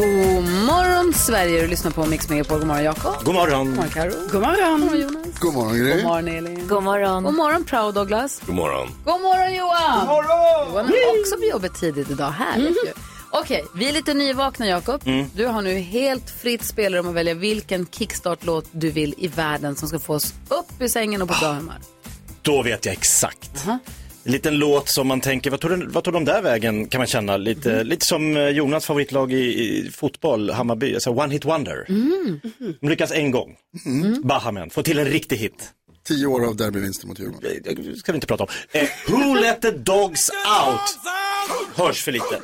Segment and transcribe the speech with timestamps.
[0.00, 2.58] God morgon Sverige, du lyssnar på Mix Megapol.
[2.58, 3.24] God morgon Jakob.
[3.24, 3.66] God morgon.
[3.66, 4.10] God morgon Karo.
[4.32, 4.80] God morgon.
[4.80, 5.38] God morgon Jonas.
[5.40, 6.02] God morgon, God Gry.
[6.02, 6.68] morgon Elin.
[6.68, 7.24] God morgon.
[7.24, 8.40] God morgon Proud Douglas.
[8.46, 8.88] God morgon.
[9.04, 9.98] God morgon Johan.
[9.98, 10.72] God morgon.
[10.72, 12.30] Johan är också på jobbet tidigt idag.
[12.30, 12.92] Härligt ju.
[13.30, 15.02] Okej, vi är lite nyvakna Jakob.
[15.34, 19.88] Du har nu helt fritt spelrum att välja vilken kickstart-låt du vill i världen som
[19.88, 21.78] ska få oss upp i sängen och på bra humör.
[22.42, 23.66] Då vet jag exakt.
[23.66, 23.78] En
[24.30, 27.06] liten låt som man tänker, vad tog, den, vad tog de där vägen kan man
[27.06, 27.36] känna.
[27.36, 31.84] Lite, lite som eh, Jonas favoritlag i, i fotboll, Hammarby, alltså one hit wonder.
[32.80, 33.56] De lyckas en gång.
[34.24, 35.70] Bahamen, får till en riktig hit.
[36.08, 37.50] Tio år av derbyvinster mot Djurgården.
[37.66, 38.48] Eh, Det ska vi inte prata om.
[38.72, 40.80] Eh, Who let the dogs out?
[41.74, 42.40] Hörs för lite.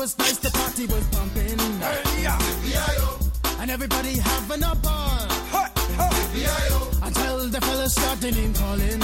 [0.00, 1.60] Was nice, the party was pumping.
[3.60, 5.28] And everybody having a ball.
[7.02, 9.02] Until the fellas started name calling.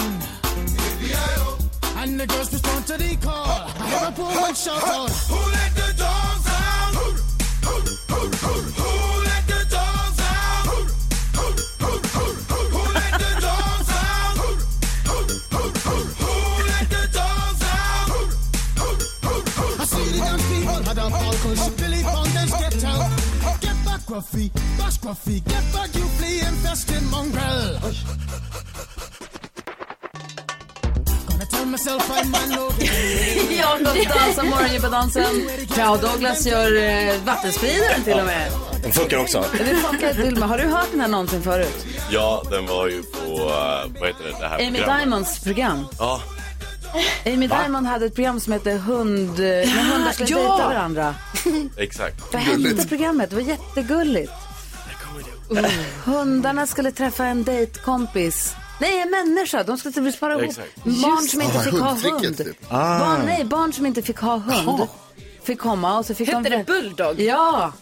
[2.01, 3.69] And the girls respond to the call.
[3.93, 5.11] Liverpool would shout out.
[5.29, 6.36] Who let the dogs
[24.17, 27.79] Gruffy, bash Gruffy, get back, you flea infested mongrel.
[31.29, 32.71] Gonna tell myself I'm man no
[33.61, 35.49] Jakob dansar morgongympadansen.
[35.75, 38.53] Proud Douglas gör eh, vattenspridaren till och med.
[38.83, 39.45] Den funkar också.
[39.53, 40.49] Det funkar till och med.
[40.49, 41.87] Har du hört den här någonsin förut?
[42.11, 44.99] Ja, den var ju på, uh, vad heter det, det här Amy programmet.
[44.99, 45.87] Diamonds program.
[45.99, 46.21] Ja,
[47.27, 49.39] Amy Diamond hade ett program som hette Hund...
[49.39, 50.39] När hundar skulle ja.
[50.39, 51.15] dejta varandra.
[51.77, 52.33] exakt.
[52.33, 53.31] Vad hette programmet?
[53.31, 54.33] Det var jättegulligt.
[55.53, 55.67] Uh,
[56.05, 58.55] hundarna skulle träffa en dejtkompis.
[58.81, 59.63] Nej, en människa.
[59.63, 61.75] De skulle typ spara ihop barn som inte Ah, fick
[62.13, 62.37] ha hund.
[62.37, 62.71] typ.
[62.71, 64.89] Barn, nej, barn som inte fick ha hund.
[65.47, 66.57] Fick komma och så fick Hette de...
[66.57, 67.21] det Bulldog?
[67.21, 67.73] Ja.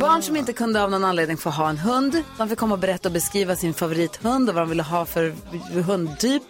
[0.00, 2.22] Barn som inte kunde av någon anledning få ha en hund.
[2.38, 5.34] De fick komma och berätta och beskriva sin favorithund och vad de ville ha för
[5.82, 6.42] hundtyp.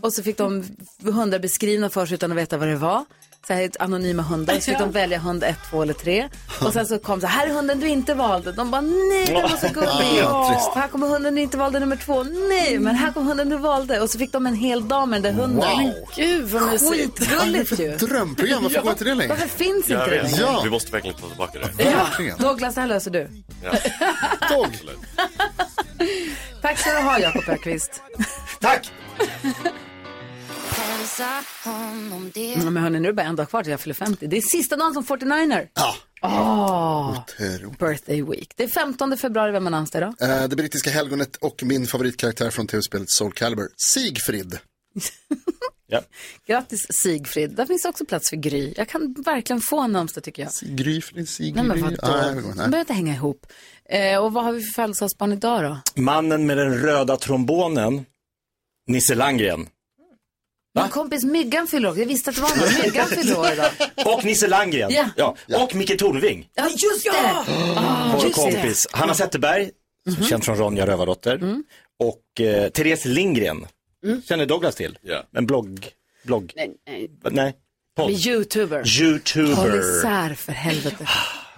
[0.00, 0.64] Och så fick de
[1.02, 3.04] hundar beskrivna för sig utan att veta vad det var.
[3.46, 4.54] Så här, anonyma hundar.
[4.54, 6.28] Så fick de välja hund ett, två eller tre.
[6.60, 8.52] Och sen så kom så här, här är hunden du inte valde.
[8.52, 10.18] De bara, nej den var så gullig.
[10.18, 12.22] Ja, Här kommer hunden du inte valde nummer två.
[12.22, 14.00] Nej, men här kom hunden du valde.
[14.00, 15.82] Och så fick de en hel dag med den där hunden.
[15.82, 15.94] Wow.
[16.16, 17.18] Gud vad mysigt.
[17.18, 17.96] Skitgulligt ju.
[17.96, 19.28] Drömprogram, varför går inte det längre?
[19.28, 20.36] Varför finns inte det längre?
[20.40, 20.60] Ja.
[20.64, 21.84] vi måste verkligen ta tillbaka det.
[21.84, 22.38] Verkligen.
[22.38, 23.28] Douglas, det här löser du.
[23.64, 23.72] Ja.
[26.62, 28.02] Tack ska du ha, Jakob Ökvist.
[28.60, 28.92] Tack!
[32.34, 34.26] Ja, men hörni, nu är det bara en dag kvar till jag fyller 50.
[34.26, 35.68] Det är sista dagen som 49er.
[35.74, 35.94] Ja.
[36.22, 37.78] Åh, Otroligt.
[37.78, 38.52] birthday week.
[38.56, 40.14] Det är 15 februari, vem har namnsdag idag?
[40.42, 44.58] Eh, Det brittiska helgonet och min favoritkaraktär från tv-spelet Soul Calibur, Sigfrid.
[45.86, 46.00] Ja.
[46.46, 47.50] Grattis Sigfrid.
[47.50, 48.74] Där finns också plats för Gry.
[48.76, 50.52] Jag kan verkligen få en namnsdag tycker jag.
[50.76, 51.54] Gryfrid, Sigrid.
[51.54, 51.96] Nej men vadå?
[52.02, 52.54] Ah, De inte.
[52.56, 53.46] behöver inte hänga ihop.
[53.88, 55.62] Eh, och vad har vi för födelsedagsbarn idag
[55.94, 56.02] då?
[56.02, 58.04] Mannen med den röda trombonen,
[58.88, 59.66] Nisse Landgren.
[60.74, 61.98] Min kompis Myggan fyller år.
[61.98, 62.82] Jag visste att det var någon.
[62.84, 63.70] Myggan fyller år idag.
[64.14, 64.92] Och Nisse Landgren.
[65.16, 65.36] Ja.
[65.62, 66.48] Och Micke Tornving.
[66.54, 67.44] Ja, just det!
[68.12, 68.86] Vår kompis.
[68.92, 69.70] Hanna Zetterberg,
[70.06, 70.24] Mhm.
[70.24, 71.34] känd från Ronja Rövardotter.
[71.34, 71.64] Mm.
[71.98, 73.66] Och eh, Therese Lindgren,
[74.24, 74.98] känner Douglas till.
[75.02, 75.24] Ja.
[75.36, 75.86] En blogg,
[76.24, 77.10] blogg, Nej, nej.
[77.30, 77.54] nej,
[77.96, 78.10] podd.
[78.10, 78.76] Med Youtuber.
[78.78, 79.78] Håll Youtuber.
[79.98, 81.08] isär för helvete.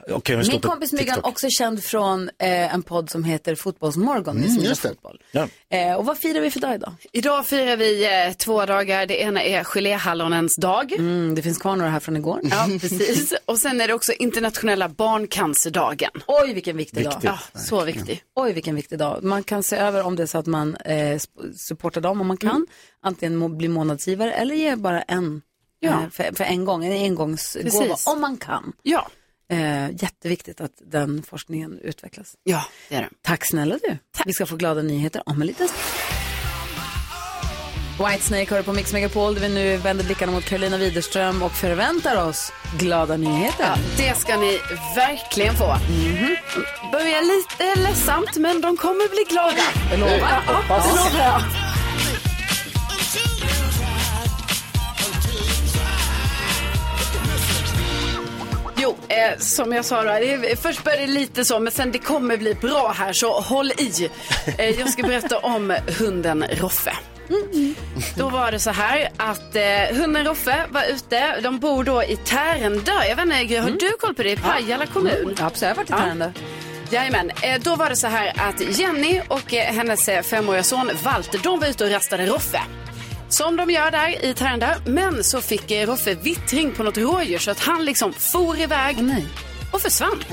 [0.09, 4.37] Står Min kompis Myggan, också känd från eh, en podd som heter Fotbollsmorgon.
[4.37, 4.89] Mm, just det.
[4.89, 5.23] fotboll.
[5.33, 5.49] Ja.
[5.69, 6.93] Eh, och vad firar vi för dag idag?
[7.13, 9.07] Idag firar vi eh, två dagar.
[9.07, 10.93] Det ena är geléhallonens dag.
[10.93, 12.41] Mm, det finns kvar några här från igår.
[12.43, 13.35] Ja, precis.
[13.45, 16.11] Och sen är det också internationella barncancerdagen.
[16.27, 17.11] Oj, vilken viktig dag.
[17.13, 17.31] Viktigt.
[17.55, 18.23] Ja, så viktig.
[18.35, 19.25] Oj, vilken viktig dag.
[19.25, 21.21] Man kan se över om det är så att man eh,
[21.57, 22.67] supportar dem om man kan.
[23.03, 25.43] Antingen må, bli månadsgivare eller ge bara en
[25.81, 25.91] Ja.
[25.91, 28.73] eh, för, för en gång, en engångsgåva om man kan.
[28.83, 29.09] Ja,
[29.53, 32.35] Eh, jätteviktigt att den forskningen utvecklas.
[32.45, 33.09] ja det är det.
[33.23, 33.99] Tack snälla du.
[34.25, 35.83] Vi ska få glada nyheter om en liten stund.
[38.11, 42.29] Whitesnake du på Mix Megapol där vi nu vänder blickarna mot Carolina Widerström och förväntar
[42.29, 43.65] oss glada nyheter.
[43.65, 44.59] Ja, det ska ni
[44.97, 45.67] verkligen få.
[45.67, 46.37] Mhm.
[46.93, 49.63] Börjar lite ledsamt, men de kommer bli glada.
[49.91, 50.43] Jag lovar.
[50.47, 51.66] Ja, ja, det lovar jag.
[58.87, 61.99] Jo, eh, som jag sa då, det först börjar det lite så, men sen det
[61.99, 64.11] kommer bli bra här, så håll i.
[64.59, 66.97] Eh, jag ska berätta om hunden Roffe.
[68.17, 72.17] Då var det så här att eh, hunden Roffe var ute, de bor då i
[72.17, 73.05] Tärendö.
[73.09, 74.31] Jag vet inte, Gry, har du koll på det?
[74.31, 75.13] I Pajala kommun?
[75.13, 76.31] Mm, absolut, jag har varit i Tärendö.
[76.91, 80.91] Jajamän, eh, då var det så här att Jenny och eh, hennes eh, femåriga son
[81.03, 82.61] Walter, de var ute och rastade Roffe.
[83.29, 84.75] Som de gör där i Tärendö.
[84.87, 88.97] Men så fick eh, Roffe vittring på något rådjur så att han liksom for iväg
[89.73, 90.25] och försvann.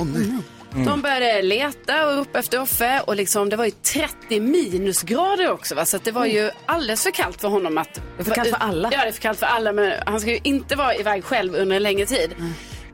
[0.86, 5.76] De började leta och ropa efter Roffe och liksom, det var ju 30 minusgrader också.
[5.76, 5.86] Va?
[5.86, 7.94] Så det var ju alldeles för kallt för honom att...
[7.94, 8.90] Det är för kallt för alla.
[8.92, 9.72] Ja, det är för kallt för alla.
[9.74, 12.36] Men han ska ju inte vara iväg själv under en längre tid.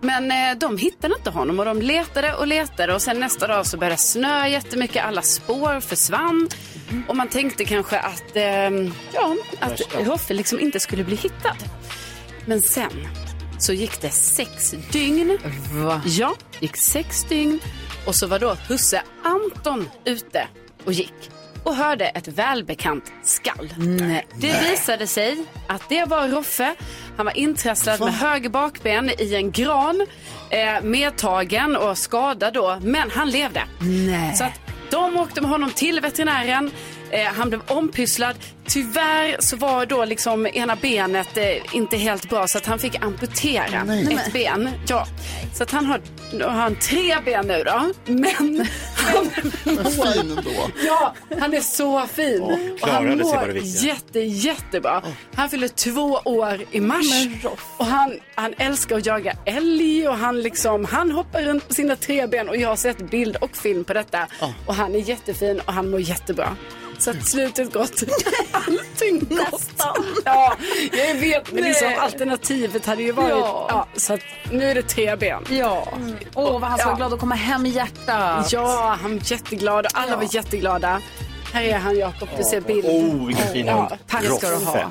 [0.01, 3.65] Men eh, de hittade inte honom och de letade och letade och sen nästa dag
[3.65, 6.49] så började det snö jättemycket, alla spår försvann
[7.07, 8.69] och man tänkte kanske att, eh,
[9.13, 11.55] ja, att Roffe liksom inte skulle bli hittad.
[12.45, 13.07] Men sen
[13.59, 15.37] så gick det sex dygn.
[15.71, 16.01] Va?
[16.05, 17.59] Ja, gick sex dygn
[18.05, 20.47] och så var då husse Anton ute
[20.85, 21.38] och gick
[21.69, 23.73] och hörde ett välbekant skall.
[23.77, 24.27] Nej.
[24.35, 26.75] Det visade sig att det var Roffe.
[27.17, 30.07] Han var intrasslad med höger bakben i en gran,
[30.49, 33.63] eh, medtagen och skadad då, men han levde.
[33.81, 34.35] Nej.
[34.35, 34.61] Så att
[34.91, 36.71] de åkte med honom till veterinären.
[37.11, 38.35] Eh, han blev ompysslad.
[38.69, 43.03] Tyvärr så var då liksom ena benet eh, inte helt bra så att han fick
[43.03, 44.69] amputera ett ben.
[44.87, 45.07] Ja.
[45.53, 46.01] Så att han har,
[46.43, 47.93] har han tre ben nu då.
[48.05, 50.51] Men han Fin ändå.
[50.85, 52.41] Ja, han är så fin.
[52.41, 53.93] och han klarade sig var det mår viktiga.
[53.93, 55.01] jätte, jättebra.
[55.35, 57.25] Han fyller två år i mars.
[57.77, 61.95] Och han, han älskar att jaga älg och han, liksom, han hoppar runt på sina
[61.95, 62.49] tre ben.
[62.49, 64.27] Och jag har sett bild och film på detta.
[64.65, 66.55] Och han är jättefin och han mår jättebra.
[66.99, 68.03] Så att slutet gott.
[68.67, 69.61] Allting gott.
[70.25, 70.53] Ja,
[70.91, 71.51] jag vet.
[71.51, 73.29] Men liksom, alternativet hade ju varit...
[73.29, 73.65] Ja.
[73.69, 73.87] Ja.
[73.99, 74.19] så att
[74.51, 75.43] nu är det tre ben.
[75.49, 75.87] Ja.
[76.35, 76.91] Åh, vad han ska Ja.
[76.91, 78.51] vara glad att komma hem i hjärtat.
[78.51, 80.17] Ja, han var jätteglad och alla Ja.
[80.17, 81.01] var jätteglada.
[81.53, 82.85] Här är han Jakob, du ser bild.
[82.85, 83.89] Oh, vilken fin hund.
[84.07, 84.75] Tack ska du ha.
[84.75, 84.87] Roffe.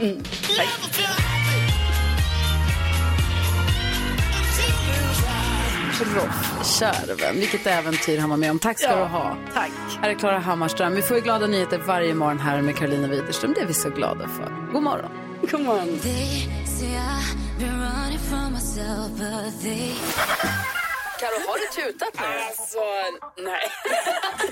[6.01, 8.59] Roff, käre vän, vilket äventyr han var med om.
[8.59, 9.37] Tack ska Ja, du ha.
[9.55, 9.71] tack.
[10.03, 10.95] Här är Klara Hammarström.
[10.95, 13.53] Vi får ju glada nyheter varje morgon här med Carolina Widerström.
[13.55, 14.73] Det är vi så glada för.
[14.73, 15.11] God morgon.
[15.51, 15.99] God morgon.
[21.19, 22.27] Karo, har du tutat nu?
[22.27, 22.81] Alltså,
[23.37, 23.73] nej.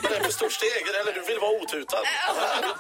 [0.03, 2.03] Det är för stort steg, eller du vill vara otutad.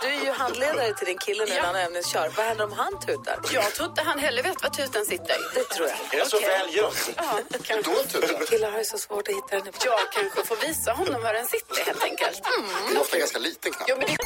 [0.00, 2.32] Du är ju handledare till din kille nu när han övningskör.
[2.36, 3.38] Vad händer om han tutar?
[3.52, 5.36] Jag tror inte han heller vet var tutan sitter.
[5.54, 6.20] Det tror jag.
[6.20, 7.10] Är det så väl gömt?
[7.16, 7.38] Ja.
[7.84, 8.46] Då tutar.
[8.46, 9.72] Killar har ju så svårt att hitta den.
[9.84, 12.40] Jag kanske får visa honom var den sitter helt enkelt.
[12.88, 13.88] Den är ofta ganska liten knapp.
[13.88, 14.16] Ja, men det...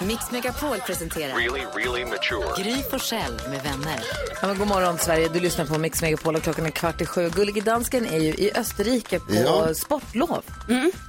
[0.00, 2.62] Mix Megapol presenterar Really, really mature.
[2.62, 4.00] Gry Forssell med vänner.
[4.40, 7.06] Ja, men god morgon Sverige, du lyssnar på Mix Megapol och klockan är kvart i
[7.06, 7.30] sju.
[7.34, 9.74] Gullige dansken är ju i Österrike på Ja.
[9.74, 10.42] sportlov.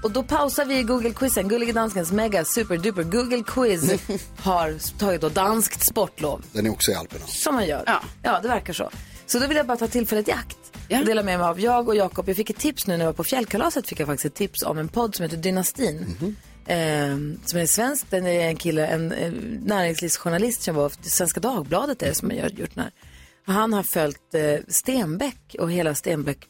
[0.04, 1.48] Och då pausar vi Google-quizen.
[1.48, 4.02] Gullige danskens mega super duper Google quiz
[4.44, 6.42] har tagit då danskt sportlov.
[6.52, 7.26] Den är också i Alperna.
[7.28, 7.84] Som man gör.
[7.86, 8.02] Ja.
[8.24, 8.90] ja, det verkar så.
[9.26, 10.58] Så då vill jag bara ta tillfället i akt.
[10.88, 11.00] Ja.
[11.00, 12.30] och Dela med mig av jag och Jakob.
[12.30, 13.88] Jag fick ett tips nu när jag var på fjällkalaset.
[13.88, 16.36] Fick jag faktiskt ett tips om en podd som heter Dynastin.
[16.71, 18.06] Eh, som är svensk.
[18.09, 19.31] Den är en kille, en eh,
[19.63, 22.92] näringslivsjournalist som var Svenska Dagbladet är det som har gjort den här.
[23.45, 26.47] Han har följt eh, Stenbeck och hela Stenbeck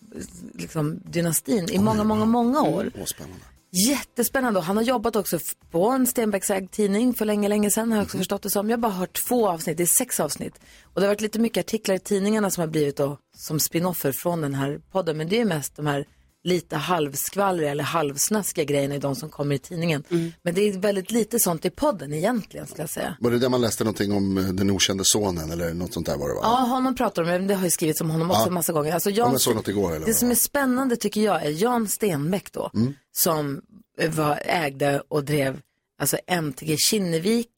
[0.53, 2.91] liksom, dynastin i många, många, många år.
[2.99, 3.45] Åh, spännande.
[3.87, 4.59] Jättespännande.
[4.59, 5.39] Och Han har jobbat också
[5.71, 8.69] på en Stenbecksägd tidning för länge, länge sedan har jag också förstått det som.
[8.69, 10.59] Jag har bara hört två avsnitt, det är sex avsnitt.
[10.83, 14.11] Och det har varit lite mycket artiklar i tidningarna som har blivit då som spinoffer
[14.11, 15.17] från den här podden.
[15.17, 16.05] Men det är mest de här
[16.43, 20.03] lite halvskvallriga eller halvsnaskiga grejerna i de som kommer i tidningen.
[20.43, 23.17] Men det är väldigt lite sånt i podden egentligen skulle jag säga.
[23.19, 26.17] Var det där man läste någonting om eh, den okände sonen eller något sånt där
[26.17, 26.39] var det va?
[26.43, 28.50] Ja, honom pratar de om, det har ju skrivits om honom också Ja.
[28.50, 28.93] massa gånger.
[28.93, 31.88] Alltså Ja, Jan, såg något igår, eller det som är spännande tycker jag är Jan
[31.88, 32.71] Stenbeck då,
[33.12, 33.62] som
[34.00, 35.60] eh, var, ägde och drev
[36.01, 37.50] alltså MTG Kinnevik,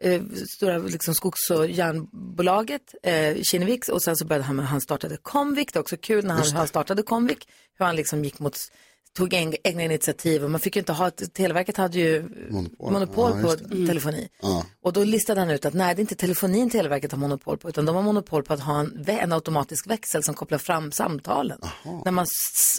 [0.00, 0.22] eh,
[0.56, 3.88] stora liksom skogs och järnbolaget eh, Kinnevik.
[3.88, 6.68] Och sen så började han, han startade Comvik, det är också kul när han, han
[6.68, 7.48] startade Comvik,
[7.78, 8.56] hur han liksom gick mot
[9.16, 12.28] tog egna initiativ och man fick ju inte ha, Televerket hade ju
[12.80, 13.56] monopol, Ja, på
[13.86, 14.28] telefoni.
[14.42, 14.64] Ja.
[14.82, 17.68] Och då listade han ut att nej, det är inte telefonin Televerket har monopol på,
[17.68, 21.58] utan de har monopol på att ha en, en automatisk växel som kopplar fram samtalen.
[22.04, 22.26] När man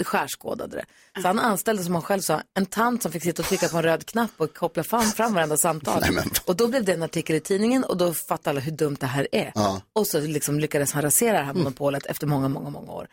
[0.04, 0.86] skärskådade det.
[1.22, 3.78] Så han anställde, som han själv sa, en tant som fick sitta och trycka på
[3.78, 6.04] en röd knapp och koppla fram, fram varenda samtal.
[6.12, 8.98] Nej, Och då blev det en artikel i tidningen och då fattade alla hur dumt
[9.00, 9.52] det här är.
[9.56, 9.82] Ja.
[9.94, 13.08] Och så liksom lyckades han rasera det här monopolet efter många, många, många år.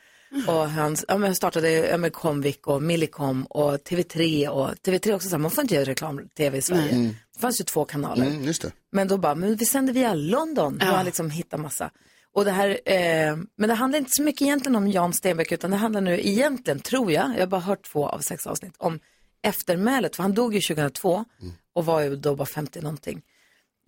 [0.49, 5.29] Och han ja, men startade ja, med Comvik och Millicom och TV3 och TV3 också
[5.29, 6.91] så här, man får inte göra reklam-tv i Sverige.
[6.91, 7.15] Mm.
[7.35, 8.27] Det fanns ju två kanaler.
[8.27, 8.73] Mm, just det.
[8.93, 10.79] Men då bara, men vi sänder via London.
[10.79, 11.91] Då har han liksom hittat massa.
[12.33, 15.71] Och det här, eh, men det handlar inte så mycket egentligen om Jan Stenbeck utan
[15.71, 19.01] det handlar nu egentligen, tror jag, jag har bara hört två av sex avsnitt, om
[19.43, 20.17] eftermälet.
[20.17, 21.25] För han dog ju 2002
[21.73, 23.23] och var ju då bara 50 någonting.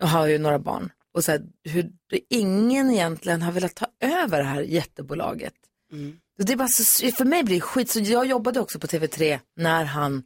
[0.03, 0.91] Och har ju några barn.
[1.12, 1.91] Och så här, hur
[2.29, 5.55] ingen egentligen har velat ta över det här jättebolaget.
[5.93, 5.99] Och
[6.38, 7.90] Det är bara så, för mig blir det skit.
[7.90, 10.23] Så jag jobbade också på TV3 när han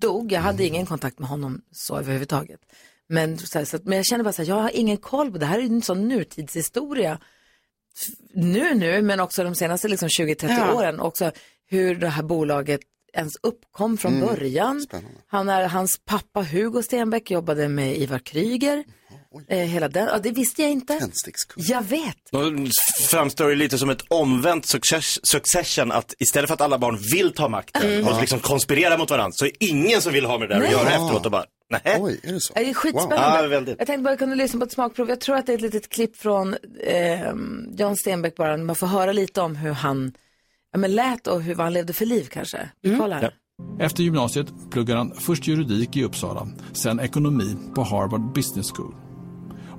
[0.00, 0.32] dog.
[0.32, 2.60] Jag hade ingen kontakt med honom så överhuvudtaget.
[3.08, 5.38] Men, så här, så men jag känner bara så här, jag har ingen koll på
[5.38, 7.18] det här är en sån nutidshistoria.
[8.34, 10.74] Nu nu, men också de senaste liksom 20-30 Ja.
[10.74, 11.00] åren.
[11.00, 11.32] Också
[11.66, 12.80] hur det här bolaget
[13.12, 14.86] ens uppkom från Mm, början.
[15.26, 18.84] Han är, hans pappa Hugo Stenbeck jobbade med Ivar Kryger.
[19.48, 21.08] Eh, hela den, ja, det visste jag inte.
[21.56, 22.16] Jag vet.
[22.32, 22.52] Då
[23.10, 27.32] framstår det lite som ett omvänt success, succession att istället för att alla barn vill
[27.34, 28.06] ta makten Mm.
[28.08, 30.72] och liksom konspirera mot varandra så är ingen som vill ha med det där att
[30.72, 31.04] göra Ja.
[31.04, 31.96] efteråt och bara, nej.
[32.00, 32.52] Oj, är det så?
[32.56, 33.42] Ja, Det är skitspännande.
[33.42, 33.78] Ja, väldigt.
[33.78, 35.08] Jag tänkte bara kunna lyssna på ett smakprov.
[35.08, 37.20] Jag tror att det är ett litet klipp från eh,
[37.76, 38.56] Jan Stenbeck bara.
[38.56, 40.12] Man får höra lite om hur han
[40.72, 42.68] ja, men lät och hur, vad han levde för liv kanske.
[42.82, 43.34] Vi kollar här.
[43.80, 48.94] Efter gymnasiet pluggar han först juridik i Uppsala, sen ekonomi på Harvard Business School.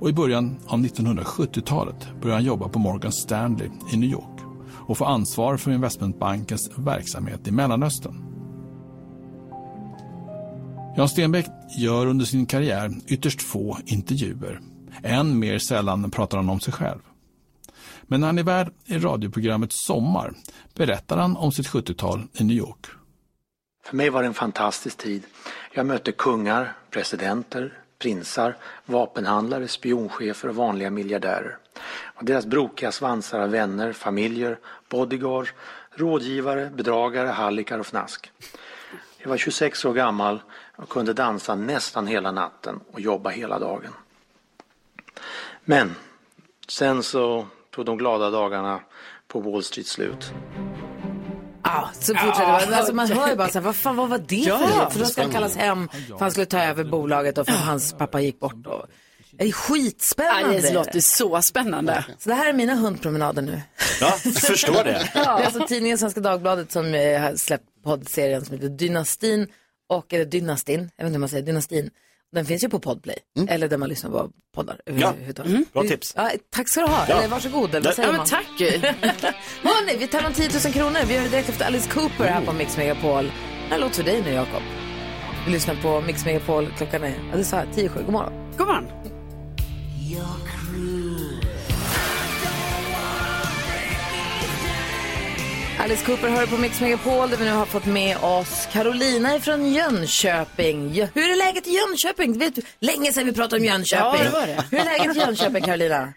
[0.00, 4.40] Och i början av 1970-talet började han jobba på Morgan Stanley i New York
[4.86, 8.22] och få ansvar för investmentbankens verksamhet i Mellanöstern.
[10.96, 11.46] Jan Stenbeck
[11.78, 14.60] gör under sin karriär ytterst få intervjuer.
[15.02, 17.00] Än mer sällan pratar han om sig själv.
[18.02, 20.34] Men när han är värd i radioprogrammet Sommar
[20.74, 22.86] berättar han om sitt 70-tal i New York.
[23.84, 25.22] För mig var det en fantastisk tid.
[25.74, 31.58] Jag mötte kungar, presidenter, prinsar, vapenhandlare, spionchefer och vanliga miljardärer.
[32.04, 35.52] Och deras brokiga svansar av vänner, familjer, bodyguards,
[35.90, 38.30] rådgivare, bedragare, hallickar och fnask.
[39.18, 40.42] Jag var 26 år gammal
[40.76, 43.92] och kunde dansa nästan hela natten och jobba hela dagen.
[45.64, 45.94] Men
[46.68, 48.80] sen så tog de glada dagarna
[49.28, 50.32] på Wall Street slut.
[51.76, 52.76] Ja, så fortsätter det.
[52.76, 54.90] Alltså, man hör ju bara så här, vad fan vad var det Ja, för det?
[54.90, 57.60] För då ska han kallas hem för han skulle ta över bolaget och för att
[57.60, 58.66] hans pappa gick bort.
[58.66, 58.86] Och...
[59.38, 60.56] Det är skitspännande.
[60.56, 62.04] Ja, det låter så spännande.
[62.18, 63.62] Så det här är mina hundpromenader nu.
[64.00, 65.10] Ja, förstår det.
[65.14, 69.48] Det är alltså tidningen Svenska Dagbladet som eh, har släppt poddserien som heter Dynastin
[69.88, 71.90] och, eller Dynastin, jag vet inte hur man säger, Dynastin.
[72.36, 73.16] Den finns ju på Podplay,
[73.48, 75.14] eller där man lyssnar på poddar Ja,
[75.44, 75.64] mm.
[75.72, 76.12] bra tips.
[76.16, 77.18] Ja, tack ska du ha, Ja.
[77.18, 78.26] eller varsågod, eller Ja, vad säger men man?
[78.26, 78.46] tack.
[79.62, 82.44] Hörni, vi tar om 10 000 kronor, vi gör det direkt efter Alice Cooper här
[82.44, 83.32] på Mix Megapol.
[83.70, 84.62] En låt för dig nu, Jakob.
[85.46, 88.32] Vi lyssnar på Mix Megapol, klockan är, ja det sa jag, 10 7, god morgon.
[88.58, 88.88] God morgon.
[95.78, 99.66] Alice Cooper hör på Mix Megapol där vi nu har fått med oss Carolina från
[99.72, 100.94] Jönköping.
[100.94, 102.32] Ja, hur är läget i Jönköping?
[102.32, 104.20] Du vet, länge sedan vi pratade om Jönköping.
[104.24, 104.64] Ja, det var det.
[104.70, 106.12] Hur är läget i Jönköping, Carolina?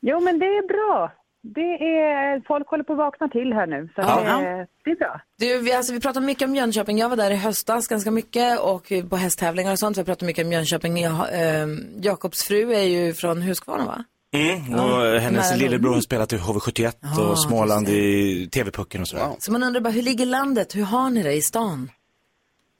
[0.00, 1.12] Jo, men det är bra.
[1.54, 4.38] Det är, folk håller på att vakna till här nu, så Ja.
[4.40, 5.20] det, det är bra.
[5.38, 6.98] Du, vi, alltså, vi pratar mycket om Jönköping.
[6.98, 9.98] Jag var där i höstas ganska mycket och på hästtävlingar och sånt.
[9.98, 10.98] Vi pratar mycket om Jönköping.
[10.98, 11.66] Jag, eh,
[12.00, 14.04] Jakobs fru är ju från Huskvarna, va?
[14.36, 19.00] Mm, och Ja, hennes nära lillebror har spelat i HV71 Ja, och Småland i TV-pucken
[19.00, 19.28] och sådär.
[19.38, 20.76] Så man undrar bara, hur ligger landet?
[20.76, 21.90] Hur har ni det i stan?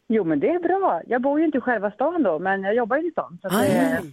[0.09, 1.01] Jo, men det är bra.
[1.07, 3.39] Jag bor ju inte i själva stan då, men jag jobbar ju i stan.
[3.43, 4.11] Så att Ah, det, ja.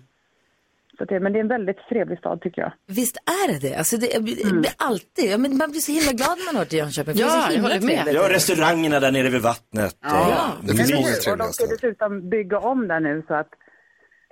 [0.98, 2.74] så det, men det är en väldigt trevlig stad tycker jag.
[2.88, 3.76] Visst är det det?
[3.76, 6.74] Alltså det, blir alltid, ja, men man blir så himla glad när man har varit
[6.74, 7.14] i Jönköping.
[7.18, 8.08] Ja, jag håller med.
[8.14, 9.94] Ja, restaurangerna där nere vid vattnet.
[10.04, 10.10] Och...
[10.12, 11.14] Ja, Det finns många hur?
[11.14, 11.78] Och de trevliga ska ställen.
[11.82, 13.50] dessutom bygga om där nu så att,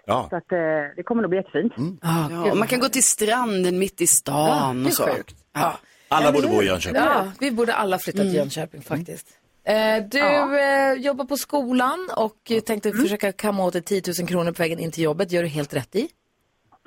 [0.06, 0.28] Ja.
[0.30, 0.58] så att eh,
[0.96, 1.74] det kommer nog bli jättefint.
[2.02, 5.06] Ja, och man kan gå till stranden mitt i stan är och så.
[5.08, 5.36] sjukt.
[5.54, 5.80] Ja.
[6.08, 7.02] Alla borde bo i Jönköping.
[7.02, 9.28] Ja, vi borde alla flytta till Jönköping faktiskt.
[9.64, 14.28] Eh, du eh, jobbar på skolan och eh, tänkte försöka kamma åt dig 10 000
[14.28, 15.32] kronor på vägen in till jobbet.
[15.32, 16.10] gör du helt rätt i.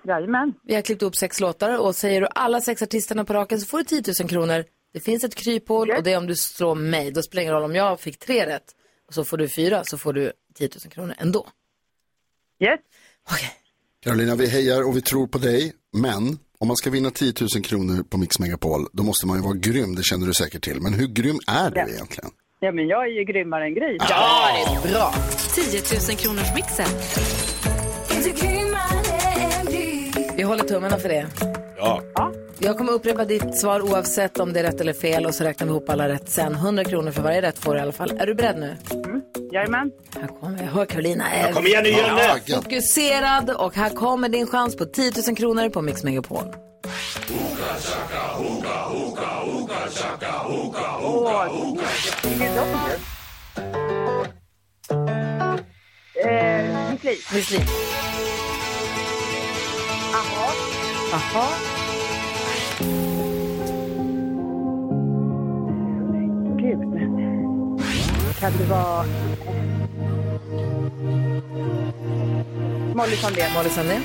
[0.04, 0.54] Jajamän.
[0.62, 3.66] Vi har klippt upp sex låtar och säger du alla sex artisterna på raken så
[3.66, 4.64] får du 10 000 kronor.
[4.92, 7.10] Det finns ett kryphål och det är om du slår mig.
[7.10, 8.64] Då spelar det ingen roll om jag fick tre rätt
[9.08, 11.46] och så får du fyra så får du 10 000 kronor ändå.
[12.60, 12.80] Yes.
[14.04, 17.64] Carolina, vi hejar och vi tror på dig, men om man ska vinna 10 000
[17.64, 20.80] kronor på Mix Megapol, då måste man ju vara grym, det känner du säkert till.
[20.80, 21.88] Men hur grym är du Ja.
[21.88, 22.30] egentligen?
[22.60, 23.96] Ja, men jag är ju grymmare än Gry.
[24.08, 24.48] Ja,
[24.82, 25.14] det är bra.
[25.54, 26.86] 10 000 kronors mixen.
[30.36, 31.26] Vi håller tummarna för det.
[31.76, 32.02] Ja.
[32.64, 35.66] Jag kommer upprepa ditt svar oavsett om det är rätt eller fel och så räknar
[35.66, 36.54] vi ihop alla rätt sen.
[36.54, 38.10] 100 kronor för varje rätt får du i alla fall.
[38.18, 38.76] Är du beredd nu?
[39.52, 39.90] Jajamän.
[40.20, 40.66] Här kommer jag.
[40.66, 42.40] Hör Carolina är kom igen nu, Janne.
[42.44, 46.44] Ja, fokuserad och här kommer din chans på 10 000 kronor på Mix Megapol.
[51.02, 51.78] Åh.
[56.24, 57.18] Eh, Miss Li.
[57.34, 57.58] Miss Li.
[60.14, 60.52] Aha.
[61.12, 61.73] Aha.
[66.58, 66.80] Gud.
[68.40, 69.04] Kan det vara...
[72.94, 73.52] Molly Sandén.
[73.54, 74.02] Molly Sandén.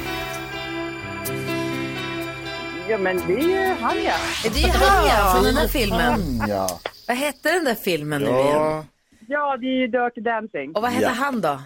[2.89, 4.13] Ja, men det är ju han, ja.
[4.45, 6.43] Är det han ja, från den här filmen?
[6.47, 6.79] Ja.
[7.07, 8.83] Vad hette den där filmen nu igen?
[9.27, 10.71] Ja, det är ju Dirty Dancing.
[10.75, 11.11] Och vad hette Ja.
[11.11, 11.59] han då?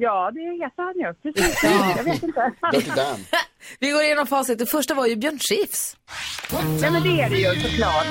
[0.00, 1.14] Ja, det heter han ju.
[1.32, 1.62] Precis.
[1.96, 2.52] Jag vet inte.
[2.72, 3.24] Dirty Dan.
[3.80, 4.58] Vi går igenom facit.
[4.58, 5.96] Det första var ju Björn Skifs.
[6.82, 8.06] Ja, men det är det ju såklart.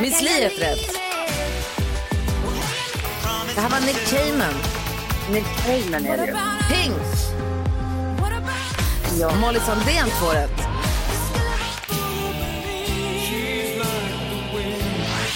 [0.00, 0.94] Miss Li ett rätt.
[3.54, 4.54] Det här var Nick Cayman.
[5.32, 6.32] Nick Cayman är det ju.
[6.74, 7.02] Pink.
[9.20, 9.34] Ja.
[9.40, 10.73] Molly Sandén två rätt.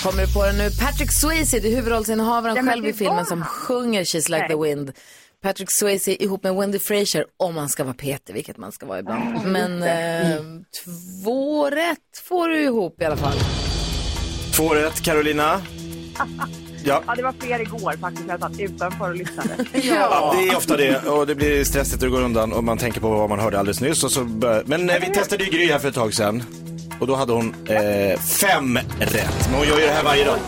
[0.03, 0.71] Kommer du på den nu?
[0.71, 4.49] Patrick Swayze, det är huvudrollsinnehavaren Ja, själv i filmen som sjunger She's like Nej.
[4.49, 4.93] the wind.
[5.43, 8.99] Patrick Swayze ihop med Wendy Fraser, om man ska vara Peter, vilket man ska vara
[8.99, 9.45] ibland.
[9.47, 10.43] Men eh,
[10.85, 13.39] två rätt får du ihop i alla fall.
[14.57, 15.61] Två rätt, Carolina.
[16.85, 17.03] Ja.
[17.07, 18.29] Ja, det var fler igår faktiskt.
[18.29, 19.49] Jag satt utanför och lyssnade.
[19.73, 23.01] Ja, det är ofta det och det blir stressigt det går undan och man tänker
[23.01, 24.05] på vad man hörde alldeles nyss.
[24.05, 24.63] Och så bör...
[24.67, 26.43] Men eh, vi testade ju Gry här för ett tag sedan
[27.01, 29.47] och då hade hon eh, fem rätt.
[29.47, 30.39] Men hon gör ju det här varje dag.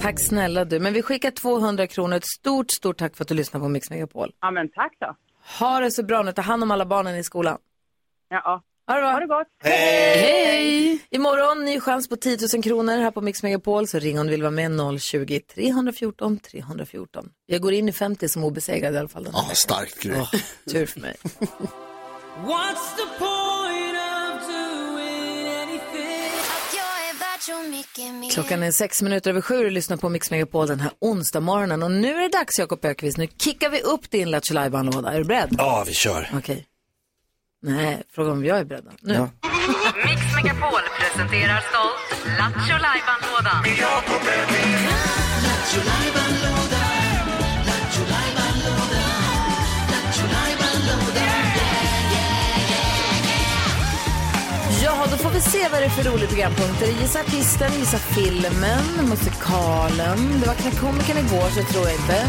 [0.00, 0.78] Tack snälla du.
[0.80, 2.16] Men vi skickar 200 kronor.
[2.16, 4.32] Ett stort, stort tack för att du lyssnar på Mix Megapol.
[4.40, 5.16] Ja, men tack då.
[5.58, 6.32] Ha det så bra nu.
[6.32, 7.58] Ta hand om alla barnen i skolan.
[8.30, 9.10] Ja, Ha det bra.
[9.12, 9.46] ha det gott.
[9.62, 10.98] Hej!
[11.10, 13.86] Imorgon ny chans på 10 000 kronor här på Mix Megapol.
[13.86, 17.28] Så ring om du vill vara med 020 314 314.
[17.46, 19.28] Jag går in i 50 som obesegrad i alla fall.
[19.32, 20.14] Ja, starkt Gry.
[20.16, 20.30] Åh,
[20.72, 21.16] tur för mig.
[22.44, 23.67] What's the point
[28.32, 31.82] Klockan är sex minuter över sju och lyssnar på Mix Megapol den här onsdag morgonen.
[31.82, 33.18] Och nu är det dags Jakob Ökvist.
[33.18, 35.54] Nu kickar vi upp din Lattjo låda Är du beredd?
[35.58, 36.30] Ja, vi kör.
[36.34, 36.66] Okej.
[37.62, 38.88] Nej, fråga om jag är beredd.
[39.00, 39.14] Nu.
[39.14, 39.30] Ja.
[40.04, 43.64] Mix Megapol presenterar stolt Lattjo Lajban-lådan.
[55.10, 56.86] Då får vi se vad det är för roliga programpunkter.
[56.86, 60.18] Gissa artisten, gissa filmen, musikalen.
[60.40, 62.26] Det var Knäckkomikern igår, så tror jag inte.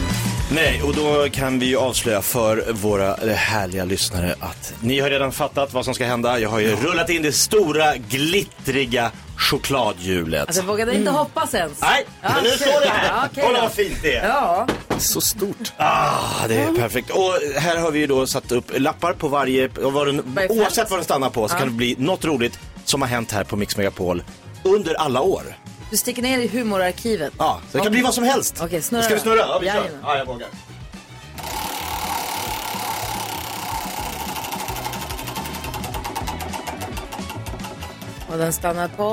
[0.51, 5.31] Nej, och då kan vi ju avslöja för våra härliga lyssnare att ni har redan
[5.31, 6.39] fattat vad som ska hända.
[6.39, 10.41] Jag har ju rullat in det stora glittriga chokladhjulet.
[10.47, 11.81] Alltså, jag vågade inte hoppas ens.
[11.81, 13.07] Nej, Ja, men nu står det här.
[13.07, 13.63] Ja, okej Kolla då.
[13.63, 14.27] vad fint det är.
[14.27, 14.67] Ja.
[14.97, 15.73] Så stort.
[15.77, 17.09] Ah, det är perfekt.
[17.09, 20.49] Och här har vi ju då satt upp lappar på varje, och vad den, Varje
[20.49, 21.59] oavsett vad den stannar på så Ja.
[21.59, 24.23] kan det bli något roligt som har hänt här på Mix Megapol
[24.63, 25.43] under alla år.
[25.91, 27.33] Du sticker ner i humorarkivet.
[27.37, 28.55] Ja, så det kan bli vad som helst.
[28.61, 29.23] Okej, snurra Ska vi då.
[29.23, 29.39] snurra?
[29.39, 29.75] Ja, vi kör.
[29.75, 29.99] Jajamän.
[30.03, 30.47] Ja, jag vågar.
[38.31, 39.03] Och den stannar på...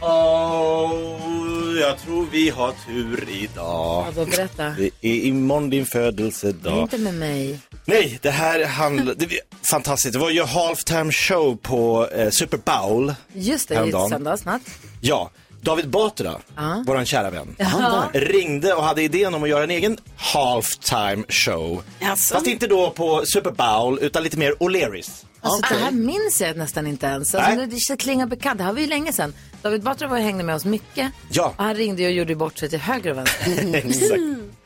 [0.00, 4.04] Oh, jag tror vi har tur idag.
[4.06, 4.64] Ja, då berätta.
[4.68, 6.78] Det är imorgon din Det är födelsedag.
[6.82, 7.58] inte med mig.
[7.84, 9.14] Nej, det här handlar...
[9.14, 9.30] Det är
[9.70, 10.12] fantastiskt.
[10.12, 13.14] Det var ju halftime show på eh, Super Bowl.
[13.32, 14.62] Just det, i söndags natt.
[15.00, 16.84] Ja, David Batra, Ja.
[16.86, 21.22] våran kära vän, han var- ringde och hade idén om att göra en egen halftime
[21.28, 21.82] show.
[22.00, 22.34] Jaså?
[22.34, 25.10] Fast inte då på Super Bowl, utan lite mer O'Learys.
[25.44, 27.34] Alltså, Det här minns jag nästan inte ens.
[27.34, 28.58] Alltså, det, det klingar bekant.
[28.58, 29.34] Det här var ju länge sedan.
[29.62, 31.12] David Batra var och hängde med oss mycket.
[31.30, 31.54] Ja.
[31.56, 33.74] Och han ringde och gjorde bort sig till höger och vänster.
[33.74, 34.20] Exakt.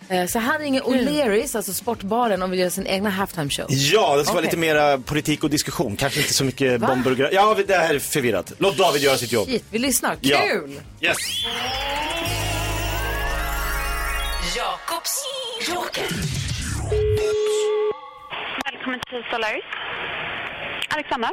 [0.08, 3.66] Eh, Så han ringer O'Learys, alltså sportbaren, och vill göra sin egna halftime show.
[3.68, 4.42] Ja, det ska vara Okej.
[4.42, 5.96] lite mera politik och diskussion.
[5.96, 7.18] Kanske inte så mycket bomber och.
[7.32, 8.52] Ja, det här är förvirrat.
[8.58, 9.48] Låt David göra sitt jobb.
[9.48, 10.14] Shit, vi lyssnar.
[10.16, 10.80] Kul!
[11.00, 11.08] Ja.
[11.08, 11.16] Yes.
[14.56, 15.24] Jakobs
[15.68, 16.08] joker.
[18.64, 19.64] Välkommen till Solaris.
[20.88, 21.30] Alexandra?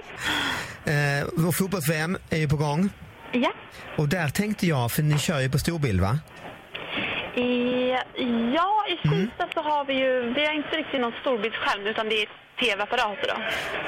[0.86, 2.90] Eh, vår fotbolls-VM är ju på gång.
[3.32, 3.52] Ja.
[3.98, 6.20] Och där tänkte jag, för ni kör ju på storbild va?
[7.36, 7.90] I,
[8.56, 12.16] ja, i Skånsta så har vi ju, vi har inte riktigt någon storbildsskärm utan det
[12.22, 12.28] är
[12.60, 13.44] tv-apparater då.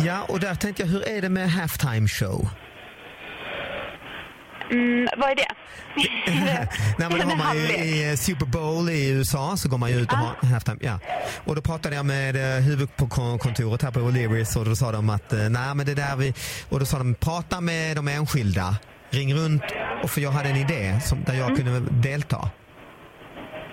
[0.06, 2.50] Ja, och där tänkte jag, hur är det med halftime show?
[4.72, 5.48] Mm, vad är det?
[6.98, 9.90] Nej, men det har man ju i eh, Super Bowl i USA så går man
[9.92, 10.78] ju ut och har halftime.
[10.82, 11.00] Ja.
[11.46, 15.34] Och då pratade jag med eh, huvudkontoret här på O'Learys och då sa de att
[15.34, 16.34] eh, nej men det där vi...
[16.70, 18.76] Och då sa de prata med de enskilda,
[19.10, 19.64] ring runt
[20.04, 22.50] och för jag hade en idé som, där jag kunde delta.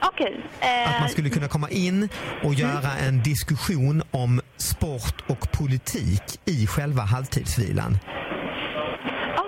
[0.02, 0.40] Okej.
[0.61, 2.09] eh, Att man skulle kunna komma in
[2.42, 7.98] och göra en diskussion om sport och politik i själva halvtidsvilan.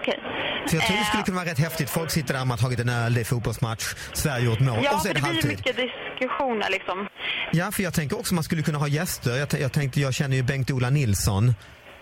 [0.07, 0.21] Okej.
[0.69, 1.91] Så jag tror det Eh, skulle kunna vara rätt häftigt.
[1.91, 4.95] Folk sitter där, man har tagit en öl, det är fotbollsmatch, Sverige gjort mål Ja,
[4.95, 5.51] och så är det det blir halvtid.
[5.51, 7.09] mycket diskussioner liksom.
[7.53, 9.37] Ja, för jag tänker också man skulle kunna ha gäster.
[9.37, 11.55] Jag, jag tänkte, jag känner ju Bengt-Ola Nilsson.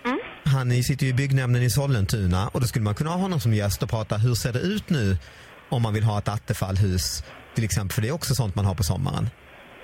[0.05, 0.19] Mm.
[0.45, 3.55] Han sitter ju i byggnämnden i Sollentuna och då skulle man kunna ha honom som
[3.55, 5.19] gäst och prata hur ser det ut nu
[5.69, 8.75] om man vill ha ett Attefallhus till exempel, för det är också sånt man har
[8.75, 9.31] på sommaren.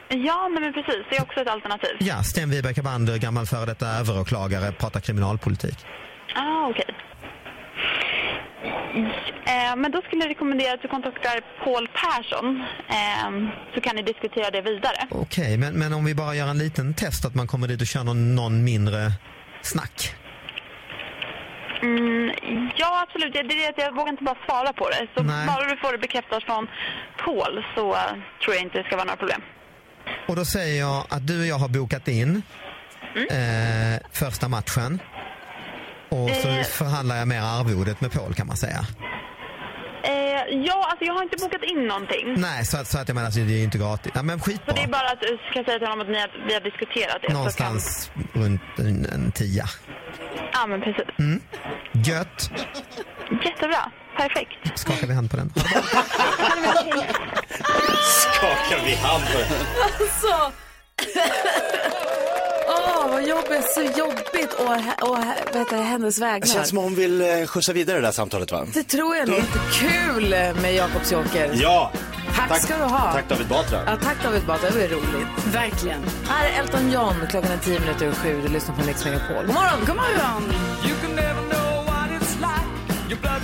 [0.09, 1.04] Ja, nej, men precis.
[1.11, 1.90] Det är också ett alternativ.
[2.00, 5.78] Ja, Sten Wiberg Bander, gammal före detta överåklagare, pratar kriminalpolitik.
[6.35, 6.85] Ah, okej.
[8.64, 12.64] Eh, men då skulle jag rekommendera att du kontaktar Paul Persson.
[12.88, 15.07] Eh, så kan ni diskutera det vidare.
[15.11, 17.87] Okej, men, men om vi bara gör en liten test att man kommer dit och
[17.87, 19.12] kör någon, någon mindre
[19.62, 20.14] snack.
[21.83, 22.31] Mm,
[22.77, 23.33] ja, absolut.
[23.33, 25.07] Det är det att jag vågar inte bara svara på det.
[25.14, 25.46] Så Nej.
[25.46, 26.68] bara du får det bekräftat från
[27.25, 27.96] Paul så
[28.44, 29.42] tror jag inte det ska vara några problem.
[30.29, 32.42] Och då säger jag att du och jag har bokat in
[33.14, 35.01] eh, första matchen.
[36.11, 36.62] Och så Eh.
[36.64, 38.87] förhandlar jag mer arvodet med Paul kan man säga.
[40.05, 40.12] Eh,
[40.66, 42.35] ja, alltså jag har inte bokat in någonting.
[42.37, 44.12] Nej, så att, så att jag menar, alltså, det är ju inte gratis.
[44.14, 44.75] Ja, men Så skitbra.
[44.75, 47.18] det är bara att du ska säga till honom att ni har, vi har diskuterat
[47.23, 47.33] det.
[47.33, 49.66] Någonstans runt en, en tia.
[49.66, 51.05] Så kan, ja, men precis.
[51.18, 51.40] Mm.
[51.92, 52.51] Gött.
[53.44, 53.90] Jättebra.
[54.16, 54.79] Perfekt.
[54.79, 55.53] Skakar vi hand på den?
[58.05, 59.46] Skakar vi hand på den?
[59.83, 60.53] Alltså!
[62.70, 63.70] Åh, vad jobbigt.
[63.74, 66.46] Så jobbigt och, och vad heter det, hennes Det vägnar.
[66.46, 68.66] känns som om hon vill eh, skjutsa vidare det där samtalet va?
[68.74, 69.40] Det tror jag nog.
[69.72, 70.30] Kul
[70.62, 71.50] med Jakobs Joker.
[71.54, 71.92] Ja!
[72.48, 73.12] Tack ska du ha.
[73.12, 73.83] Tack David Batra.
[73.87, 75.28] Ja, tack David Batra, det var roligt.
[75.52, 76.00] Verkligen.
[76.28, 78.40] Här är Elton John, klockan är tio minuter över sju.
[78.42, 79.46] Du lyssnar på Mix Megapol.
[79.46, 79.80] God morgon!
[79.87, 80.42] God morgon!
[80.87, 83.11] You can never know what it's like.
[83.11, 83.42] Your blood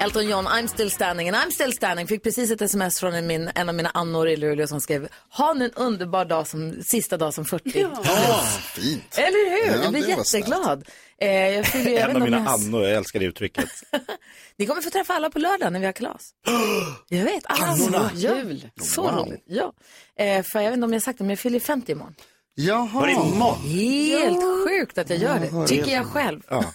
[0.00, 2.06] Elton John, I'm still standing and I'm still standing.
[2.06, 5.08] Fick precis ett sms från en, min, en av mina annor i Luleå som skrev
[5.30, 7.70] Ha en underbar dag som sista dag som 40.
[8.04, 8.40] Ja,
[8.74, 9.18] fint.
[9.18, 9.76] Eller hur?
[9.76, 10.88] Ja, jag blir jätteglad.
[11.20, 12.46] Eh, jag fyller, En av mina jag...
[12.46, 13.64] annor, jag älskar det uttrycket.
[14.58, 16.30] Ni kommer få träffa alla på lördag när vi har kalas.
[17.08, 17.42] Jag vet.
[17.46, 18.10] Alla Annorna.
[18.14, 18.68] Ja, Kul.
[18.82, 19.10] Så Wow.
[19.26, 19.44] roligt.
[19.46, 19.72] Ja.
[20.18, 22.14] Eh, för jag vet inte om jag har sagt det, men jag fyller 50 imorgon.
[22.54, 22.86] Jaha.
[23.00, 23.58] Var det imorgon?
[23.62, 26.40] Helt sjukt att jag gör det, tycker jag själv.
[26.48, 26.64] Ja.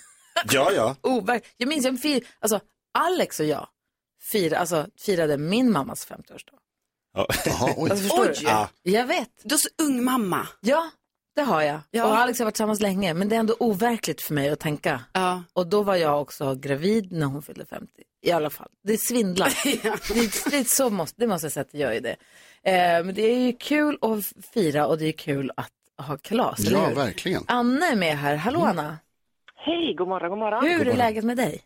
[0.52, 0.96] Ja, ja.
[1.02, 2.60] Overk- jag minns, jag fir, alltså
[2.92, 3.68] Alex och jag
[4.32, 6.54] fir, alltså, firade min mammas 50-årsdag.
[7.14, 7.28] ja.
[7.46, 7.90] Jaha, oj.
[7.92, 8.34] Alltså, förstår Oj.
[8.40, 8.46] du?
[8.46, 8.70] Ja.
[8.84, 9.30] Jag vet.
[9.44, 10.48] Du är så ung mamma.
[10.62, 10.90] Ja,
[11.36, 11.80] det har jag.
[11.92, 12.06] Ja.
[12.06, 15.02] Och Alex har varit tillsammans länge, men det är ändå overkligt för mig att tänka.
[15.14, 15.44] Ja.
[15.54, 17.92] Och då var jag också gravid när hon fyllde 50.
[18.22, 18.70] I alla fall.
[18.84, 19.54] Det svindlar.
[20.14, 22.16] det, det, så måste, det måste jag säga att det gör ju det.
[22.64, 25.72] Eh, men det är ju kul att fira och det är kul att
[26.08, 27.44] ha kalas, Ja, verkligen.
[27.48, 28.36] Anna är med här.
[28.36, 28.98] Hallå Anna.
[29.56, 30.64] Hej, god morgon, god morgon.
[30.64, 31.62] Hur är läget med dig?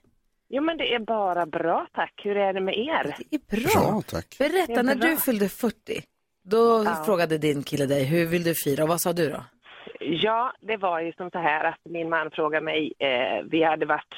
[0.50, 2.14] Jo, men det är bara bra, tack.
[2.24, 3.16] Hur är det med er?
[3.30, 3.92] Det är bra.
[3.92, 4.36] Bra, tack.
[4.40, 5.10] Berätta, är när bra.
[5.10, 5.76] du fyllde 40,
[6.44, 7.04] då Ja.
[7.06, 8.84] frågade din kille dig, hur vill du fira?
[8.84, 9.44] Och vad sa du då?
[10.00, 13.86] Ja, det var ju som så här att min man frågade mig, eh, vi hade
[13.86, 14.14] varit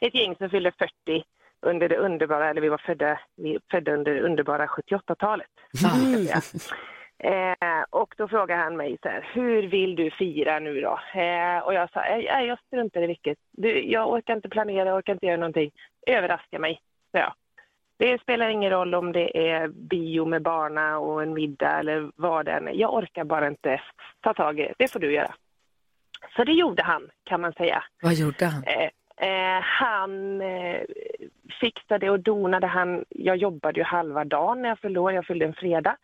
[0.00, 1.24] ett gäng som fyllde 40
[1.66, 5.46] under det underbara, eller vi var födda, vi födda under det underbara 78-talet.
[5.94, 6.26] Mm.
[7.22, 7.28] Ja.
[7.60, 10.98] Eh, och då frågade han mig så här, hur vill du fira nu då?
[11.20, 13.38] Eh, och jag sa, "Nej, jag struntar i vilket.
[13.50, 15.70] Du, jag orkar inte planera, jag orkar inte göra någonting.
[16.06, 16.80] Överraska mig,
[17.12, 17.32] jag.
[17.96, 22.46] Det spelar ingen roll om det är bio med barna och en middag eller vad
[22.46, 22.72] det än är.
[22.72, 23.80] Jag orkar bara inte
[24.20, 24.74] ta tag i det.
[24.78, 25.34] Det får du göra.
[26.36, 27.84] Så det gjorde han, kan man säga.
[28.02, 28.64] Vad gjorde han?
[28.64, 28.90] Eh,
[29.28, 30.80] eh, han eh,
[31.60, 32.66] fixade och donade.
[32.66, 35.12] Han, jag jobbade ju halva dagen när jag fyllde år.
[35.12, 35.96] Jag fyllde en fredag.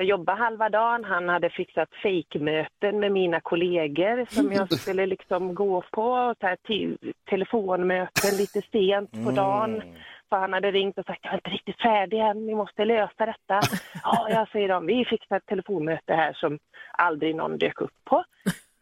[0.00, 1.04] Jag jobbade halva dagen.
[1.04, 6.02] Han hade fixat fejkmöten med mina kollegor som jag skulle liksom gå på.
[6.02, 9.82] Och så här, te- telefonmöten lite sent på dagen.
[10.28, 13.26] För han hade ringt och sagt jag är inte riktigt färdig än, vi måste lösa
[13.26, 13.60] detta.
[14.02, 16.58] Ja, jag säger de, vi fixar ett telefonmöte här som
[16.92, 18.24] aldrig någon dök upp på.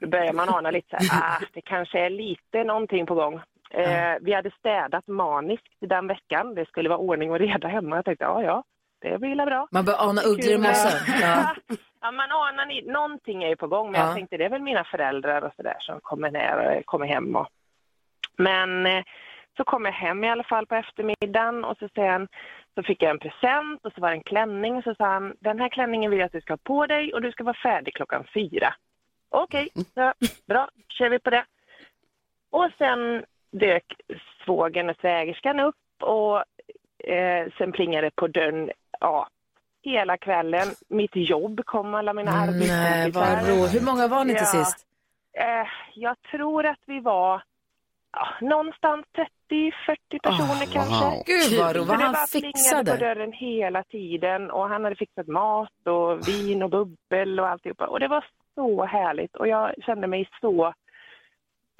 [0.00, 3.40] Då börjar man ana lite så här, ah, det kanske är lite någonting på gång.
[3.70, 7.96] Eh, vi hade städat maniskt den veckan, det skulle vara ordning och reda hemma.
[7.96, 8.64] Jag tänkte, ja ja,
[9.00, 9.68] det blir bra.
[9.70, 11.14] Man bör ana ugglor i mossen.
[11.22, 11.54] Ja.
[12.00, 14.06] Ja, man anar ni, någonting är ju på gång, men Ja.
[14.06, 17.37] jag tänkte det är väl mina föräldrar och sådär som kommer ner och kommer hem.
[17.37, 17.48] Och...
[18.37, 19.04] Men eh,
[19.56, 22.28] så kom jag hem i alla fall på eftermiddagen och så sen
[22.74, 24.82] så fick jag en present och så var det en klänning.
[24.82, 27.22] Så sa han, den här klänningen vill jag att du ska ha på dig och
[27.22, 28.74] du ska vara färdig klockan fyra.
[29.28, 30.12] Okej, så
[30.46, 31.44] bra, kör vi på det.
[32.50, 33.84] Och sen dök
[34.44, 36.37] svågern och svägerskan upp och
[37.11, 38.70] eh, sen plingade på dörren.
[39.00, 39.28] Ja,
[39.82, 40.66] hela kvällen.
[40.88, 43.61] Mitt jobb kom, alla mina Nej, arbetskompisar.
[43.61, 43.68] vad.
[43.70, 44.64] Hur många var ni till Ja.
[44.64, 44.87] sist?
[45.32, 47.42] Eh, jag tror att vi var
[48.12, 49.06] ja, någonstans
[49.50, 51.04] 30-40 personer Oh, kanske.
[51.04, 51.22] wow.
[51.26, 51.88] Gud, vad roligt.
[51.88, 52.92] Vad han fixade.
[52.92, 57.87] på dörren hela tiden och han hade fixat mat och vin och bubbel och alltihopa.
[57.87, 60.74] Och det var så härligt och jag kände mig så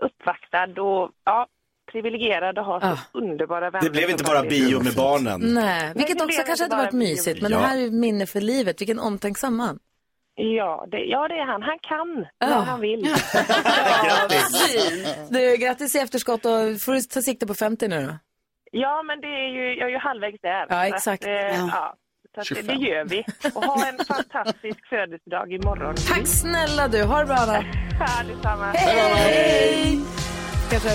[0.03, 1.47] uppvaktad och ja,
[1.93, 3.85] privilegierad att ha så underbara vänner.
[3.85, 5.41] Det blev inte bara bio med barnen.
[5.41, 7.59] Nej, vilket det också kanske inte hade varit mysigt, men Ja.
[7.59, 8.81] det här är ju minne för livet.
[8.81, 9.79] Vilken omtänksam man.
[10.41, 11.63] Ja det, ja, det är han.
[11.63, 12.47] Han kan Ja.
[12.47, 13.15] när han vill.
[15.31, 18.13] Du, grattis i efterskott och får du ta sikte på 50 nu då?
[18.73, 20.67] Ja, men det är ju, jag är ju halvvägs där.
[20.69, 21.23] Ja, Så exakt.
[21.23, 21.95] Att, eh, ja.
[22.35, 22.81] Så att det, det 25.
[22.81, 23.25] gör vi.
[23.55, 25.95] Och ha en fantastisk födelsedag imorgon.
[26.09, 27.65] Tack snälla du, ha det bra Anna.
[28.01, 28.65] Ja, detsamma.
[28.67, 30.01] Hej!
[30.71, 30.89] Kanske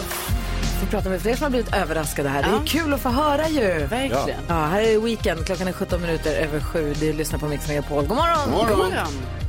[0.86, 2.44] får prata med fler som har blivit överraskade här.
[2.44, 3.86] Det är kul att få höra ju.
[3.86, 4.40] Verkligen.
[4.48, 5.46] Ja, här är Weekend.
[5.46, 6.94] Klockan är 17 minuter över sju.
[7.00, 8.06] Du lyssnar på Mix Megapol.
[8.06, 8.38] God morgon!
[8.46, 8.70] God morgon.
[8.70, 9.44] God morgon.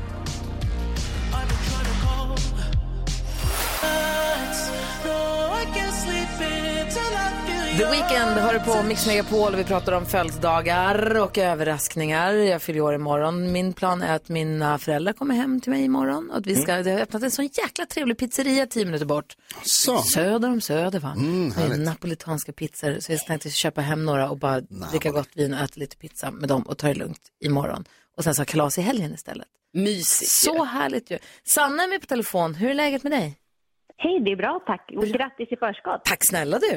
[7.79, 12.33] The Weekend hör på Mix Megapol och vi pratar om födelsedagar och överraskningar.
[12.33, 13.53] Jag fyller år imorgon.
[13.53, 16.77] Min plan är att mina föräldrar kommer hem till mig imorgon och att vi ska,
[16.77, 19.37] det har öppnat en sån jäkla trevlig pizzeria tio minuter bort.
[19.63, 19.99] Så.
[19.99, 21.15] Söder om Söder va?
[21.17, 25.55] Mm, är napolitanska pizzor så jag tänkte köpa hem några och bara dricka gott vin
[25.55, 27.85] och äta lite pizza med dem och ta det lugnt imorgon.
[28.17, 29.47] Och sen så ha kalas i helgen istället.
[29.73, 31.19] Mysigt Så härligt ju.
[31.45, 32.55] Sanna är med på telefon.
[32.55, 33.39] Hur är läget med dig?
[33.97, 34.93] Hej, det är bra tack.
[34.97, 36.05] Och grattis i förskott.
[36.05, 36.75] Tack snälla du.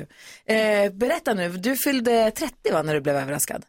[0.53, 3.65] Eh, berätta nu, du fyllde 30 va, när du blev överraskad?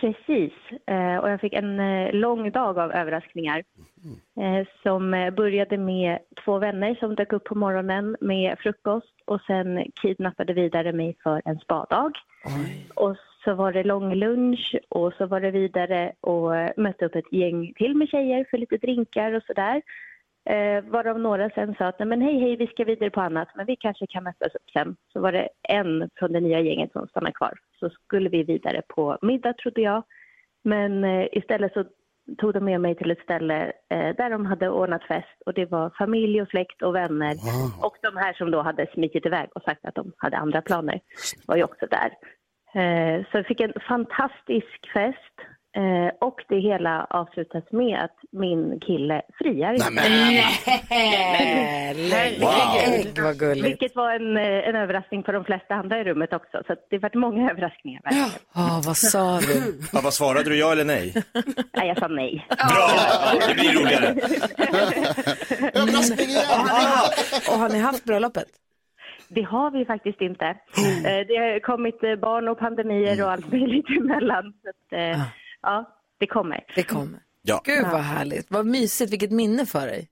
[0.00, 0.52] Precis,
[0.86, 3.62] eh, och jag fick en eh, lång dag av överraskningar.
[4.40, 9.40] Eh, som eh, började med två vänner som dök upp på morgonen med frukost och
[9.46, 12.12] sen kidnappade vidare mig för en spadag.
[12.94, 17.14] Och så var det lång lunch och så var det vidare och eh, mötte upp
[17.14, 19.82] ett gäng till med tjejer för lite drinkar och sådär.
[20.48, 23.48] Eh, varav några sen sa att Nej, men hej hej vi ska vidare på annat
[23.54, 24.96] men vi kanske kan mötas upp sen.
[25.12, 27.52] Så var det en från det nya gänget som stannade kvar.
[27.80, 30.02] Så skulle vi vidare på middag trodde jag.
[30.64, 31.84] Men eh, istället så
[32.38, 35.66] tog de med mig till ett ställe eh, där de hade ordnat fest och det
[35.66, 37.34] var familj och släkt och vänner.
[37.82, 41.00] Och de här som då hade smitit iväg och sagt att de hade andra planer
[41.46, 42.10] var ju också där.
[42.74, 45.36] Eh, så jag fick en fantastisk fest.
[45.78, 49.76] Eh, och det hela avslutas med att min kille friar.
[51.88, 53.66] Herregud, vad gulligt.
[53.66, 56.62] Vilket var en, eh, en överraskning för de flesta andra i rummet också.
[56.66, 58.02] Så det var många överraskningar.
[58.54, 59.78] Ja, vad sa du?
[59.92, 61.14] Ja, vad svarade du, ja eller nej?
[61.76, 62.46] Nej, jag sa nej.
[62.48, 62.88] Bra,
[63.48, 64.06] det blir roligare.
[65.74, 66.60] Överraskning igen!
[67.52, 68.46] Och har ni haft bröllopet?
[69.28, 70.44] Det har vi faktiskt inte.
[70.46, 70.56] Eh,
[71.28, 74.52] Det har kommit eh, barn och pandemier och allt möjligt emellan.
[74.62, 75.22] Så att, eh,
[75.62, 76.64] ja, det kommer.
[76.74, 77.20] Det kommer.
[77.42, 77.60] Ja.
[77.64, 78.50] Gud vad härligt.
[78.50, 80.08] Vad mysigt, vilket minne för dig.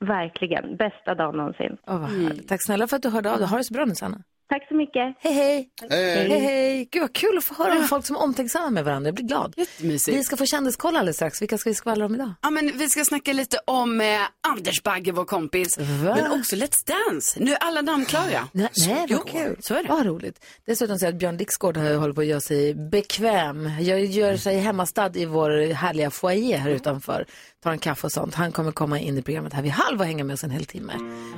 [0.00, 1.76] Verkligen, bästa dagen någonsin.
[1.86, 2.48] Oh, vad härligt.
[2.48, 3.46] Tack snälla för att du hörde av dig.
[3.46, 4.22] Ha det så bra nu Sanna.
[4.50, 5.16] Tack så mycket.
[5.18, 5.68] Hej hej.
[5.90, 6.28] Hej.
[6.28, 6.88] hej hej.
[6.90, 9.08] Gud vad kul att få höra om folk som är omtänksamma med varandra.
[9.08, 9.54] Jag blir glad.
[9.56, 10.18] Jättemysigt.
[10.18, 11.42] Vi ska få kändiskoll alldeles strax.
[11.42, 12.32] Vilka ska vi skvallra om idag?
[12.42, 14.06] Ja, men vi ska snacka lite om eh,
[14.48, 15.78] Anders Bagge, vår kompis.
[15.78, 16.14] Va?
[16.16, 17.40] Men också Let's Dance.
[17.40, 18.48] Nu är alla namn klara.
[18.52, 19.56] Nej, nej Jo, vad kul.
[19.60, 19.88] Så är det.
[19.88, 20.44] Vad roligt.
[20.66, 23.70] Dessutom så att Björn Dixgård har håller på att göra sig bekväm.
[23.80, 27.26] Jag gör sig hemmastad i vår härliga foyer här utanför.
[27.62, 28.34] Tar en kaffe och sånt.
[28.34, 30.64] Han kommer komma in i programmet här vid halv och hänga med oss en hel
[30.64, 30.92] timme.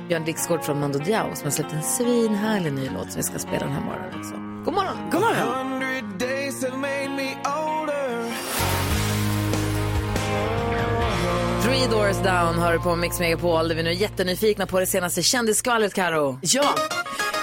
[0.07, 3.39] Björn Dixgård från Mando Diao som har släppt en svinhärlig ny låt som vi ska
[3.39, 4.33] spela den här morgonen också.
[4.65, 4.97] God morgon!
[5.11, 5.79] God morgon!
[11.63, 14.85] Three Doors Down har du på Mix Megapol där vi nu är jättenyfikna på det
[14.85, 16.39] senaste kändisskvallret, Karo.
[16.41, 16.75] Ja.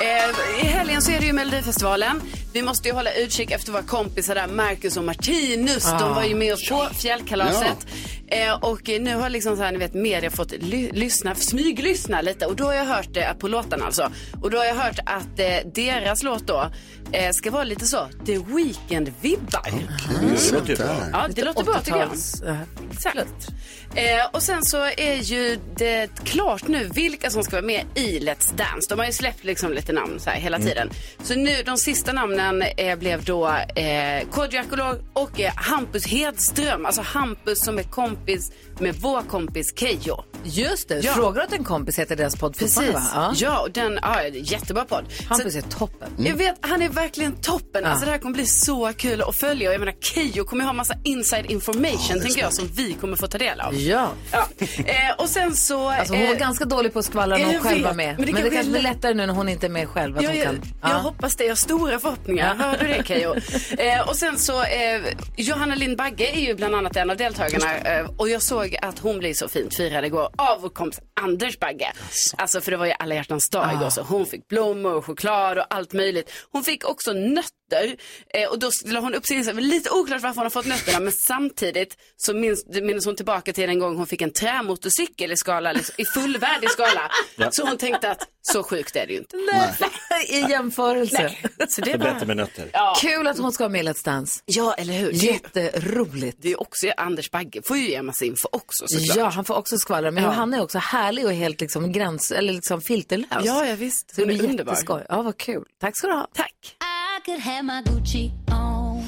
[0.01, 2.21] Eh, I helgen så är det ju Melodifestivalen.
[2.53, 5.87] Vi måste ju hålla utkik efter våra kompisar där, Marcus och Martinus.
[5.87, 5.99] Ah.
[5.99, 7.87] De var ju med oss på fjällkalaset.
[8.29, 12.47] Eh, och nu har liksom så här, ni vet, media fått ly- lyssna, smyglyssna lite.
[12.47, 14.11] Och då har jag hört det på låtarna alltså.
[14.43, 16.71] Och då har jag hört att eh, deras låt då
[17.13, 19.69] eh, ska vara lite så, The Weeknd-vibbar.
[19.69, 20.35] Mm.
[20.37, 20.97] Det låter bra.
[21.13, 22.09] Ja, det låter bra tycker jag.
[22.09, 22.57] 80-tals, eh,
[22.93, 23.49] Exakt.
[23.95, 28.19] Eh, och sen så är ju det klart nu vilka som ska vara med i
[28.19, 28.89] Let's Dance.
[28.89, 30.69] De har ju släppt liksom lite namn så här hela Mm.
[30.69, 30.91] tiden.
[31.23, 32.40] Så nu, de sista namnen
[32.77, 36.87] eh, blev då eh, Kodjo Akolor och eh, Hampus Hedström.
[36.87, 40.25] Alltså Hampus som är kompis med vår kompis Keyyo.
[40.45, 41.13] Just det, Ja.
[41.13, 42.93] Frågar åt en kompis heter deras podd Precis.
[42.95, 43.35] va?
[43.37, 43.59] Ja.
[43.61, 45.05] och den, ja, jättebra podd.
[45.29, 46.09] Hampus Så- är toppen.
[46.19, 47.85] Jag vet, han är verkligen toppen.
[47.85, 49.69] Alltså det här kommer bli så kul att följa.
[49.69, 53.27] Och jag menar Keyyo kommer ha massa inside information tänker jag som vi kommer få
[53.27, 53.75] ta del av.
[53.75, 54.09] Ja.
[54.33, 54.47] Ja.
[54.85, 55.89] Eh, och sen så...
[55.89, 58.17] Alltså hon var eh, ganska dålig på att skvallra när hon jag själv var med.
[58.19, 60.17] men det Men det, kanske blir lättare nu när hon inte är med själv.
[60.17, 60.95] Att Ja, hon jag, kan, jag Ja.
[60.97, 61.45] hoppas det.
[61.45, 62.30] Jag har stora förhoppningar.
[62.39, 63.35] Hör du det Keyyo?
[63.79, 65.03] eh, och sen så, eh,
[65.37, 67.79] Johanna Lind Bagge är ju bland annat en av deltagarna.
[67.79, 71.59] Eh, och jag såg att hon blev så fint firad igår av vår kompis Anders
[71.59, 71.93] Bagge.
[72.37, 73.73] Alltså för det var ju alla hjärtans dag Ah.
[73.73, 73.91] igår.
[73.91, 76.33] Så hon fick blommor och choklad och allt möjligt.
[76.53, 77.51] Hon fick också nötter.
[77.75, 79.65] Eh, och då la hon upp sin Instagram.
[79.65, 81.01] Lite oklart varför hon har fått nötterna.
[81.01, 85.37] Men samtidigt så minns, minns hon tillbaka till en gång hon fick en trämotorcykel i
[85.37, 87.11] skala, liksom, i fullvärdig skala.
[87.37, 87.49] Ja.
[87.53, 89.37] Så hon tänkte att så sjukt är det ju inte.
[90.29, 91.23] I jämförelse.
[91.59, 91.69] Nej.
[91.69, 92.71] Så det är bättre med nötter.
[92.73, 92.97] Ja.
[93.01, 94.41] Kul att hon ska vara med i Let's Dance.
[94.47, 95.11] Ja, eller hur?
[95.13, 96.39] Jätteroligt.
[96.41, 99.17] Det är också Anders Bagge får ju ge massa info också såklart.
[99.17, 100.11] Ja, han får också skvallra.
[100.11, 100.31] Men Ja.
[100.31, 103.29] han är också härlig och helt liksom gräns, eller liksom filterlös.
[103.45, 104.15] Ja, ja visst.
[104.15, 105.07] Så det är underbar.
[105.09, 105.65] Ja, vad kul.
[105.81, 106.29] Tack ska du ha.
[106.35, 106.77] Tack.
[107.21, 109.05] I could have my Gucci on.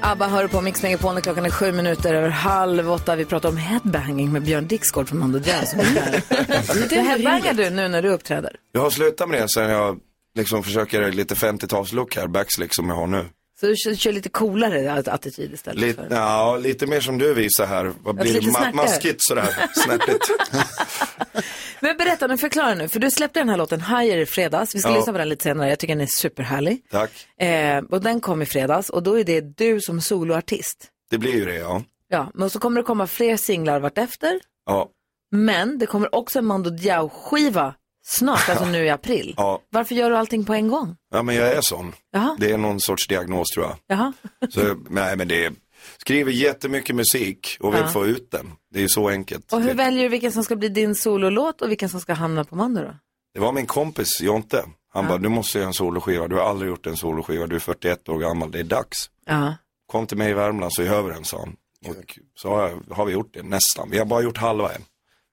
[0.00, 3.16] ABBA hör på Mix Megapol när klockan är sju minuter över halv åtta.
[3.16, 5.72] Vi pratar om headbanging med Björn Dixgård från Mando Jazz.
[6.92, 8.56] headbangar du nu när du uppträder?
[8.72, 9.98] Jag har slutat med det sen jag
[10.34, 13.28] liksom försöker lite 50-talslook här, backslick som jag har nu.
[13.62, 16.14] Så du kör, kör lite coolare attityd istället Lite, för...
[16.16, 17.92] ja, lite mer som du visar här.
[18.02, 18.40] Vad blir det?
[18.40, 20.30] Ma- maskigt sådär, snärtigt.
[21.80, 22.88] Men berätta nu, förklara nu.
[22.88, 24.74] För du släppte den här låten Higher i fredags.
[24.74, 24.96] Vi ska Ja.
[24.96, 25.68] lyssna på den lite senare.
[25.68, 26.82] Jag tycker den är superhärlig.
[26.90, 27.10] Tack.
[27.40, 30.88] Eh, och den kom i fredags och då är det du som soloartist.
[31.10, 31.82] Det blir ju det, ja.
[32.08, 34.40] Ja, men så kommer det komma fler singlar vartefter.
[34.66, 34.88] Ja,
[35.30, 39.34] Men det kommer också en Mando Diao-skiva snart, alltså nu i april.
[39.36, 39.60] ja.
[39.70, 40.96] Varför gör du allting på en gång?
[41.10, 41.92] ja men jag är sån.
[42.12, 43.76] Jaha, Det är någon sorts diagnos tror jag.
[43.86, 44.12] jaha.
[44.50, 45.52] Så, nej men det är,
[45.98, 47.88] skriver jättemycket musik och vill Ja.
[47.88, 48.52] få ut den.
[48.74, 49.52] Det är så enkelt.
[49.52, 52.12] Och hur Det, väljer du vilken som ska bli din sololåt och vilken som ska
[52.12, 52.94] hamna på Mando då?
[53.34, 54.64] det var min kompis Jonte.
[54.94, 55.08] Han Ja.
[55.08, 56.28] bara, du måste göra en soloskiva.
[56.28, 57.46] Du har aldrig gjort en soloskiva.
[57.46, 58.50] Du är 41 år gammal.
[58.50, 59.10] Det är dags.
[59.26, 59.54] Ja.
[59.86, 61.56] Kom till mig i Värmland så gör vi den, sa han.
[61.86, 63.90] Och så har, jag, har vi gjort det nästan.
[63.90, 64.82] Vi har bara gjort halva än.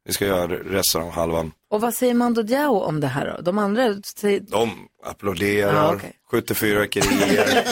[0.06, 1.52] Vi ska göra resten av halvan.
[1.72, 3.42] Och vad säger Mando Diao om det här då?
[3.42, 4.40] De andra säger...
[4.40, 4.72] De
[5.06, 6.14] applåderar, Ja, okej.
[6.32, 7.64] skjuter fyrverkerier,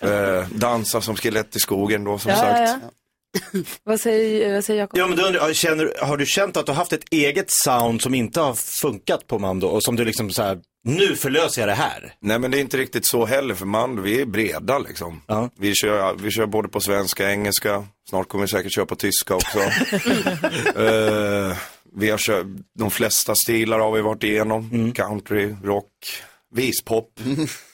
[0.40, 2.82] eh, dansar som skelett i skogen då som Ja, sagt.
[2.82, 4.98] ja, Vad säger, vad säger Jakob?
[4.98, 8.02] Ja, men då undrar, känner, har du känt att du har haft ett eget sound
[8.02, 11.68] som inte har funkat på Mando och som du liksom så här, nu förlöser jag
[11.68, 12.14] det här?
[12.20, 15.22] Nej men det är inte riktigt så heller för man, vi är breda liksom.
[15.58, 19.34] Vi, kör, vi kör både på svenska, engelska, snart kommer vi säkert köra på tyska
[19.34, 19.58] också.
[20.76, 21.56] Eh,
[21.94, 22.46] vi har kört,
[22.78, 24.70] de flesta stilar har vi varit igenom.
[24.72, 24.92] Mm.
[24.92, 25.92] Country, rock,
[26.54, 27.20] vispop.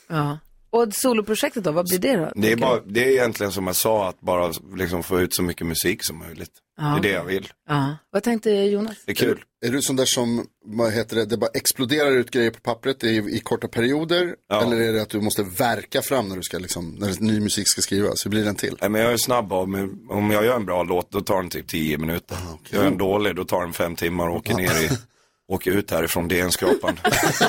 [0.09, 0.39] Ja.
[0.71, 2.33] Och soloprojektet då, vad blir det då?
[2.35, 5.43] Det är, bara, det är egentligen som jag sa, att bara liksom få ut så
[5.43, 6.51] mycket musik som möjligt.
[6.81, 6.85] Ja.
[6.85, 7.49] Det är det jag vill.
[7.69, 7.97] Ja.
[8.11, 8.97] Vad tänkte Jonas?
[9.07, 9.45] Det är kul.
[9.67, 13.05] Är du sån där som, vad heter det, det bara exploderar ut grejer på pappret
[13.05, 14.35] i, i korta perioder?
[14.49, 14.63] Ja.
[14.63, 17.69] Eller är det att du måste verka fram när du ska liksom, när ny musik
[17.69, 18.27] ska skrivas?
[18.27, 18.77] Hur blir den till?
[18.81, 19.89] Nej, men jag är snabb mig.
[20.09, 22.37] Om jag gör en bra låt, då tar den typ 10 minuter.
[22.71, 24.89] Gör jag en dålig, då tar den fem timmar och åker ner i,
[25.49, 27.01] åker ut härifrån DN-skrapan.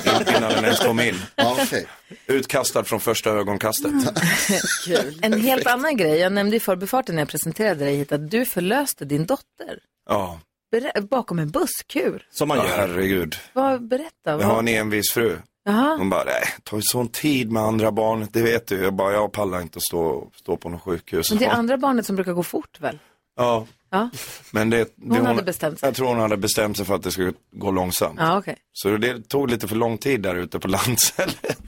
[0.05, 1.15] In- Innan den ens kom in.
[1.35, 1.87] Ja, okej.
[2.27, 3.91] Utkastad från första ögonkastet.
[5.21, 8.45] En helt annan grej, jag nämnde i förbifarten när jag presenterade dig hit att du
[8.45, 10.39] förlöste din dotter Ja,
[10.71, 12.27] Ber- bakom en busskur.
[12.31, 12.77] Som man ja gör.
[12.77, 13.35] herregud.
[13.53, 14.09] Vad, berätta.
[14.25, 14.59] Jag har Vad...
[14.59, 15.37] en envis fru.
[15.65, 15.95] Jaha.
[15.97, 18.83] Hon bara, nej, tar ju sån tid med andra barnet, det vet du.
[18.83, 21.29] Jag bara, jag pallar inte att stå, stå på något sjukhus.
[21.29, 22.99] Men det är andra barnet som brukar gå fort väl?
[23.37, 24.09] Ja, Ja,
[24.51, 25.87] men det, det hon hade bestämt sig.
[25.87, 28.19] Jag tror hon hade bestämt sig för att det skulle gå långsamt.
[28.19, 28.57] Ja, okej.
[28.73, 31.59] Så det tog lite för lång tid där ute på landstället.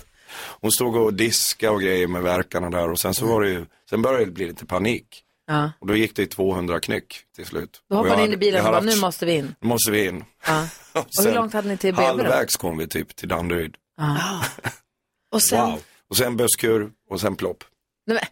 [0.62, 3.66] Hon stod och diskade och grejer med verkarna där och sen så var det ju,
[3.90, 5.24] sen började det bli lite panik.
[5.48, 5.72] Ja.
[5.80, 7.82] Och då gick det i 200 knyck till slut.
[7.90, 9.56] Då hoppade ni in i bilen och bara, nu haft- måste vi in.
[9.60, 10.24] Nu måste vi in.
[10.48, 10.68] Ja.
[10.94, 12.04] Och Och hur långt hade ni till BB?
[12.08, 13.76] Halvvägs kom vi typ till Danderyd.
[13.98, 14.44] Ja.
[15.32, 15.80] Och sen, Wow.
[16.10, 17.64] Och sen busskur och sen plopp.
[18.08, 18.28] Nej,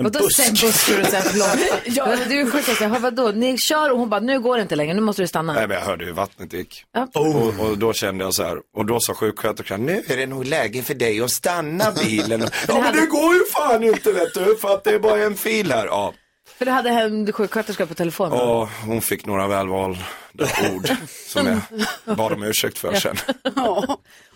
[0.00, 0.36] En Vadå busk.
[0.36, 1.48] sen busskur och sen förlåt?
[1.84, 2.16] ja.
[2.28, 3.32] Det är ju sjukt, jag vadå?
[3.34, 5.52] Ni kör och hon bara, nu går det inte längre, nu måste du stanna.
[5.52, 6.84] Nej men jag hörde hur vattnet gick.
[6.92, 7.08] Ja.
[7.14, 10.44] Och, och då kände jag så här, och då sa sjuksköterskan, nu är det nog
[10.44, 12.40] läge för dig att stanna bilen.
[12.68, 15.34] ja men det går ju fan inte vet du, för att det är bara en
[15.34, 15.86] fil här.
[15.86, 16.14] Ja.
[16.60, 18.32] För du hade en sjuksköterska på telefon.
[18.32, 19.98] Och hon fick några välvalda
[20.74, 20.88] ord
[21.26, 21.46] som
[22.06, 23.16] jag bad om ursäkt för sen.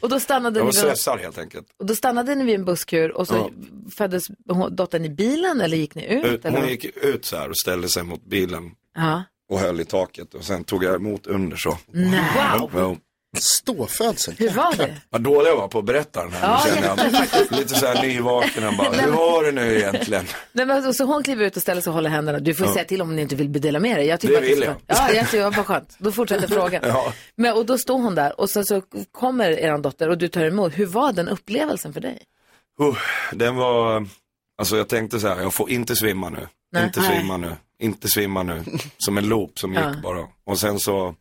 [0.00, 1.66] Och då stannade Jag var stressad helt enkelt.
[1.78, 3.50] och då stannade ni vid en busskur och så Ja.
[3.96, 4.22] föddes
[4.70, 6.24] dottern i bilen eller gick ni ut?
[6.24, 6.58] Ut, eller?
[6.60, 9.22] hon gick ut så här och ställde sig mot bilen Ja.
[9.50, 11.78] och höll i taket och sen tog jag emot under så.
[11.92, 12.20] Nej.
[12.37, 12.96] Ja.
[13.35, 14.35] Ståfödsel?
[14.38, 14.97] Hur var det?
[15.11, 16.61] Vad dålig jag var på att berätta den här.
[16.83, 16.97] Ja,
[17.51, 18.66] jag lite så här nyvaken.
[18.66, 20.25] och Bara, hur var det nu egentligen?
[20.53, 22.38] Nej, men, så hon kliver ut och ställer sig och håller händerna.
[22.38, 22.73] Du får Ja.
[22.73, 24.07] säga till om ni inte vill dela med dig.
[24.07, 25.97] Jag tycker Det vill så- Ja, jag tycker var skönt.
[25.99, 26.83] Då fortsätter frågan.
[26.87, 27.12] Ja.
[27.37, 28.82] Men, och då står hon där och så, så
[29.12, 30.72] kommer er dotter och du tar emot.
[30.78, 32.22] Hur var den upplevelsen för dig?
[32.80, 32.97] Uh,
[33.32, 34.07] den var,
[34.59, 36.49] alltså jag tänkte så här, jag får inte svimma nu.
[36.72, 36.85] Nej.
[36.85, 37.57] Inte svimma nu.
[37.78, 38.64] Inte svimma nu.
[38.99, 39.91] Som en loop som Ja.
[39.91, 40.26] gick bara.
[40.47, 41.14] Och sen så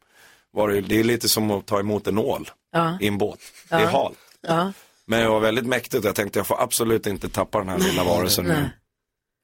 [0.53, 2.97] var det, det är lite som att ta emot en nål Ja.
[3.01, 3.39] i en båt.
[3.69, 3.79] Det Ja.
[3.81, 4.17] är halt.
[4.47, 4.73] Ja.
[5.05, 6.05] Men jag var väldigt mäktigt.
[6.05, 8.69] Jag tänkte jag får absolut inte tappa den här lilla varelsen nu.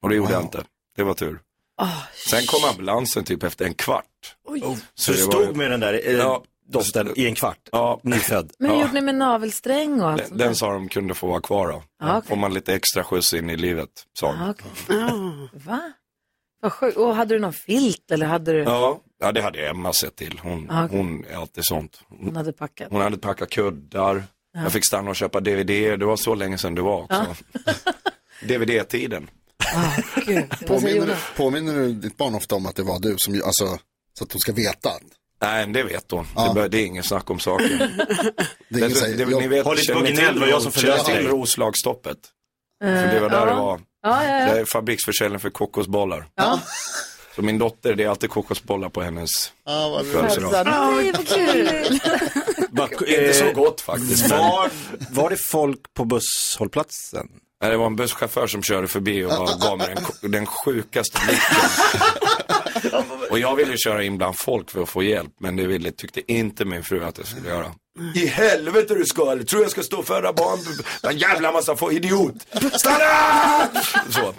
[0.01, 0.63] Och det gjorde jag inte.
[0.95, 1.39] Det var tur.
[2.29, 4.05] Sen kom ambulansen typ efter en kvart.
[4.95, 6.37] Så du det stod ju- med den där eh,
[6.67, 7.69] dottern i en kvart?
[7.71, 7.99] Ja.
[8.03, 8.51] Nyfödd?
[8.59, 8.81] Men hur Ja.
[8.81, 11.83] gjorde ni med navelsträng och allt Den, den sa de kunde få vara kvar då.
[11.99, 12.29] Ja, okej.
[12.29, 13.89] Får man lite extra skjuts in i livet,
[14.19, 14.39] sa de.
[14.39, 14.71] Ja, okej.
[15.65, 15.81] Va?
[16.61, 16.97] Vad sjukt.
[16.97, 18.59] Och hade du någon filt eller hade du?
[18.63, 20.39] Ja, ja, det hade Emma sett till.
[20.43, 20.97] Hon, Ja, okej.
[20.97, 22.01] hon är alltid sånt.
[22.09, 22.87] Hon hade packat.
[22.91, 24.23] Hon hade packat kuddar.
[24.53, 24.63] Ja.
[24.63, 25.99] Jag fick stanna och köpa DVD.
[25.99, 27.35] Det var så länge sedan det var också.
[28.47, 29.29] DVD-tiden.
[30.25, 31.19] Gud, vad säger Påminner, Jonas?
[31.37, 33.77] påminner du ditt barn ofta om att det var du som, alltså,
[34.17, 34.89] så att hon ska veta?
[35.41, 36.25] Nej, men det vet hon.
[36.35, 36.47] Ja.
[36.47, 37.67] Det, bör, det är ingen snack om saken.
[38.69, 40.61] Det är ingen säger, det, jag- ni vet, Håll lite på gnäll, det var jag
[40.61, 41.33] som förlöste till dig.
[41.33, 42.17] Roslagsstoppet?
[42.83, 43.45] Eh, För det var där ja.
[43.45, 43.79] det var.
[44.03, 44.61] Ja, ja, Det ja.
[44.61, 46.25] är fabriksförsäljning för kokosbollar.
[46.35, 46.59] Ja.
[47.35, 49.29] Så min dotter, det är alltid kokosbollar på hennes
[50.11, 50.65] födelsedag.
[50.65, 51.13] Nej,
[52.71, 53.09] vad kul.
[53.09, 54.29] Inte så gott faktiskt.
[54.29, 54.69] Var,
[55.11, 57.27] var det folk på busshållplatsen?
[57.61, 59.31] Nej, det var en busschaufför som körde förbi och
[59.61, 61.69] gav mig den, den sjukaste blicken.
[63.29, 66.31] Och jag ville köra in bland folk för att få hjälp, men det ville, tyckte
[66.31, 67.71] inte min fru att jag skulle göra.
[68.15, 70.59] I helvete du ska, eller tror jag ska stå och föda barn?
[71.03, 72.35] En jävla massa få idiot.
[72.73, 73.67] Stanna!
[74.09, 74.33] Så.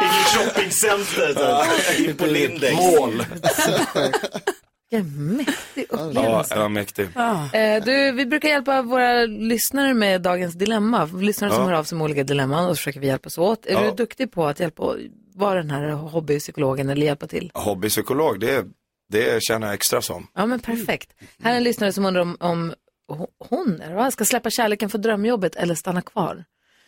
[0.00, 1.66] Ingen shoppingcenter,
[1.98, 2.74] in på Lindex.
[2.74, 3.26] Mål.
[5.02, 6.54] Vilken mäktig Ja, upplevelse.
[6.54, 7.08] det var mäktig.
[7.52, 11.04] Eh, du, vi brukar hjälpa våra lyssnare med dagens dilemma.
[11.04, 11.66] Lyssnare som Ja.
[11.68, 13.66] hör av sig med olika dilemman och så försöker vi hjälpas åt.
[13.66, 13.80] Är Ja.
[13.82, 14.94] du duktig på att hjälpa,
[15.34, 17.50] vara den här hobbypsykologen eller hjälpa till?
[17.54, 18.64] Hobbypsykolog, det,
[19.12, 20.26] det känner jag extra som.
[20.34, 21.10] Ja men perfekt.
[21.42, 22.74] Här är en lyssnare som undrar om, om
[23.12, 24.10] ho- hon är, va?
[24.10, 26.44] ska släppa kärleken för drömjobbet eller stanna kvar.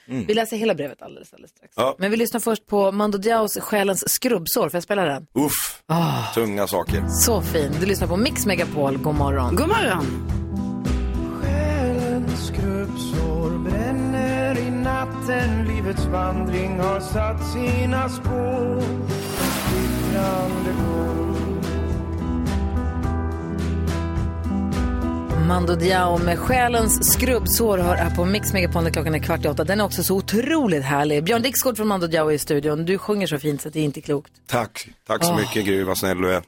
[0.06, 1.72] Vi läser hela brevet alldeles, alldeles strax.
[1.76, 1.96] Ja.
[1.98, 4.62] Men vi lyssnar först på Mando Diaos Själens skrubbsår.
[4.68, 5.26] Får jag spela den?
[5.34, 6.22] Uff, Ah.
[6.34, 7.08] tunga saker.
[7.08, 7.72] Så fin.
[7.80, 8.96] Du lyssnar på Mix Megapol.
[8.98, 9.56] God morgon.
[9.56, 10.04] God morgon.
[11.42, 18.80] Själens skrubbsår bränner i natten Livets vandring har satt sina spår
[19.40, 21.25] Splittrande går
[25.46, 29.48] Mando Diao med själens skrubbsår hör här på Mix Megapol när klockan är kvart i
[29.48, 29.64] åtta.
[29.64, 31.24] Den är också så otroligt härlig.
[31.24, 32.84] Björn Dixgård från Mando Diao är i studion.
[32.84, 34.32] Du sjunger så fint så att det är inte klokt.
[34.46, 35.40] Tack, tack så Åh.
[35.40, 36.42] mycket Gry, vad snäll du är.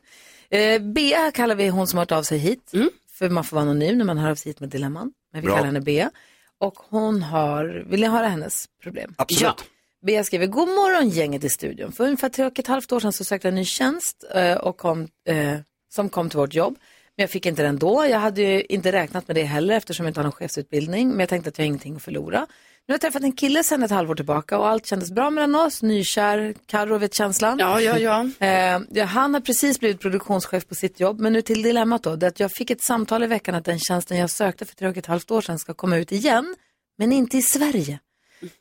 [0.50, 2.72] Eh, Bea kallar vi hon som har hört av sig hit.
[3.12, 5.12] För man får vara anonym när man hör av sig hit med dilemman.
[5.32, 5.54] Men vi Bra.
[5.54, 6.10] kallar henne Bea.
[6.58, 9.14] Och hon har, vill ni höra hennes problem?
[9.18, 9.42] Absolut.
[9.42, 9.64] Ja.
[10.06, 11.92] Bea skriver, god morgon gänget i studion.
[11.92, 14.56] För ungefär tre och ett halvt år sedan så sökte jag en ny tjänst eh,
[14.56, 15.54] och kom, eh,
[15.88, 16.76] som kom till vårt jobb.
[17.18, 18.06] Men jag fick inte den då.
[18.10, 21.08] Jag hade ju inte räknat med det heller eftersom jag inte har någon chefsutbildning.
[21.08, 22.40] Men jag tänkte att jag har ingenting att förlora.
[22.40, 25.54] Nu har jag träffat en kille sedan ett halvår tillbaka och allt kändes bra mellan
[25.54, 25.82] oss.
[25.82, 27.58] Nykär, Carro vet känslan.
[27.58, 28.28] Ja, ja, ja.
[28.46, 32.16] Eh, ja, han har precis blivit produktionschef på sitt jobb, men nu till dilemmat då.
[32.16, 34.74] Det är att jag fick ett samtal i veckan att den tjänsten jag sökte för
[34.74, 36.54] tre och ett halvt år sedan ska komma ut igen,
[36.98, 37.98] men inte i Sverige.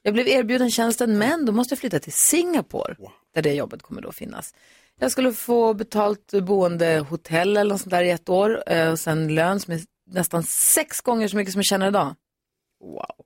[0.01, 2.95] Jag blev erbjuden tjänsten, men då måste jag flytta till Singapore,
[3.35, 4.53] där det jobbet kommer då finnas.
[4.99, 8.99] Jag skulle få betalt boende, hotell eller något sånt där i ett år eh, och
[8.99, 9.81] sen lön som är
[10.11, 12.15] nästan sex gånger så mycket som jag tjänar idag.
[12.79, 13.25] Wow.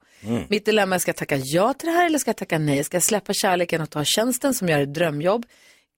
[0.49, 2.84] Mitt dilemma är, ska jag tacka ja till det här eller ska jag tacka nej?
[2.84, 5.45] Ska jag släppa kärleken och ta tjänsten som gör ett drömjobb?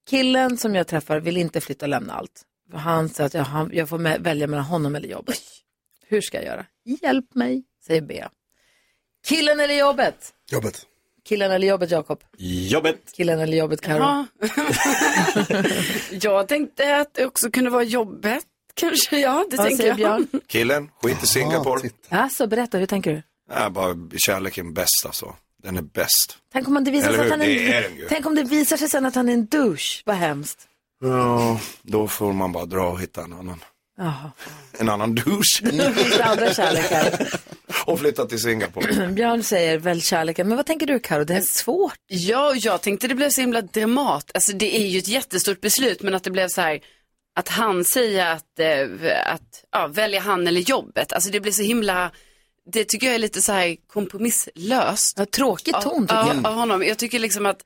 [0.10, 2.42] Killen som jag träffar vill inte flytta och lämna allt.
[2.74, 5.42] Han säger att jag, han, jag får med, välja mellan honom eller jobbet.
[6.08, 6.66] Hur ska jag göra?
[6.86, 8.32] Hjälp mig, säger Bea.
[9.28, 10.34] Killen eller jobbet?
[10.52, 10.86] Jobbet.
[11.28, 12.24] Killen eller jobbet, Jakob?
[12.38, 13.12] Jobbet.
[13.16, 14.00] Killen eller jobbet, Karo?
[14.00, 14.26] Ja.
[16.12, 18.44] jag tänkte att det också kunde vara jobbet.
[18.74, 19.98] Kanske, ja, det Vad tänker säger jag.
[19.98, 20.28] Björn?
[20.48, 21.90] Killen, skit i Singapore.
[22.10, 23.22] Alltså, berätta, hur tänker du?
[23.50, 25.36] Nej, bara kärleken bäst alltså.
[25.64, 26.38] Den är bäst.
[26.54, 28.06] Tänk om, det visar sig att han är, Det är den ju.
[28.10, 30.02] Tänk om det visar sig sen att han är en douche.
[30.06, 30.68] Vad hemskt.
[31.02, 33.64] Ja, då får man bara dra och hitta en annan.
[33.98, 34.32] Jaha.
[34.80, 35.62] En annan douche.
[35.62, 37.28] Nu finns det andra kärlekar.
[37.92, 39.08] och flytta till Singapore.
[39.12, 40.48] Björn säger väl kärleken.
[40.48, 41.24] Men vad tänker du, Karo?
[41.24, 41.96] Det är svårt.
[42.08, 44.32] Ja, jag tänkte det blev så himla dramat.
[44.34, 46.80] Alltså det är ju ett jättestort beslut, men att det blev så här,
[47.36, 51.14] att han säger att, eh, att ja, välja han eller jobbet.
[51.14, 52.12] Alltså det blir så himla,
[52.72, 55.20] det tycker jag är lite så här kompromisslöst.
[55.20, 56.48] Ja, tråkig ton tycker ja, jag.
[56.48, 56.84] Av honom.
[56.84, 57.62] Jag tycker liksom att,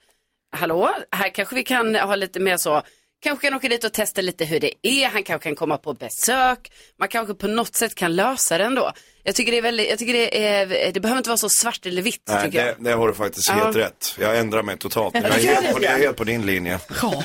[0.51, 2.81] hallå, här kanske vi kan ha lite mer så,
[3.23, 5.07] kanske kan åka dit och testa lite hur det är.
[5.09, 6.71] Han kanske kan komma på besök.
[6.99, 8.91] Man kanske på något sätt kan lösa det ändå.
[9.23, 11.85] Jag tycker det är väldigt, jag tycker det är, det behöver inte vara så svart
[11.85, 12.75] eller vitt Nej, tycker jag.
[12.77, 13.53] det, det har du faktiskt Ja.
[13.55, 14.15] helt rätt.
[14.19, 15.15] Jag ändrar mig totalt.
[15.15, 16.79] Jag är helt det, på, jag är helt på din linje.
[17.01, 17.11] Hon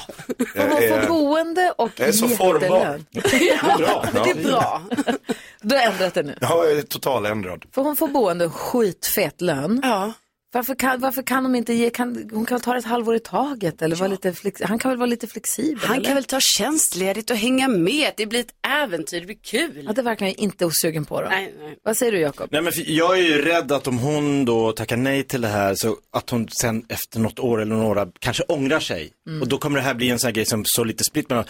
[0.54, 3.00] Jag får boende och Jag är så formbar.
[3.12, 3.28] jättelön.
[3.32, 4.06] Det är bra.
[4.24, 4.82] Det är bra.
[5.60, 6.38] Du har ändrat det nu.
[6.40, 7.64] Ja, jag är totaländrad.
[7.74, 9.80] För hon får boende och skitfet lön.
[9.82, 10.12] Ja.
[10.54, 13.82] Varför kan, varför kan de inte ge, kan, hon kan ta ett halvår i taget
[13.82, 15.78] eller vara lite flex, han kan väl vara lite flexibel?
[15.82, 16.04] Han eller?
[16.04, 18.12] kan väl ta tjänstledigt och hänga med.
[18.16, 19.84] Det blir ett äventyr, det blir kul.
[19.86, 21.28] Ja, det verkar jag inte osugen på då.
[21.28, 21.78] Nej, nej.
[21.82, 22.48] Vad säger du Jakob?
[22.52, 25.74] Nej, men jag är ju rädd att om hon då tackar nej till det här
[25.74, 29.12] så att hon sen efter något år eller några kanske ångrar sig.
[29.26, 29.42] Mm.
[29.42, 31.44] Och då kommer det här bli en sån här grej som så lite split mellan,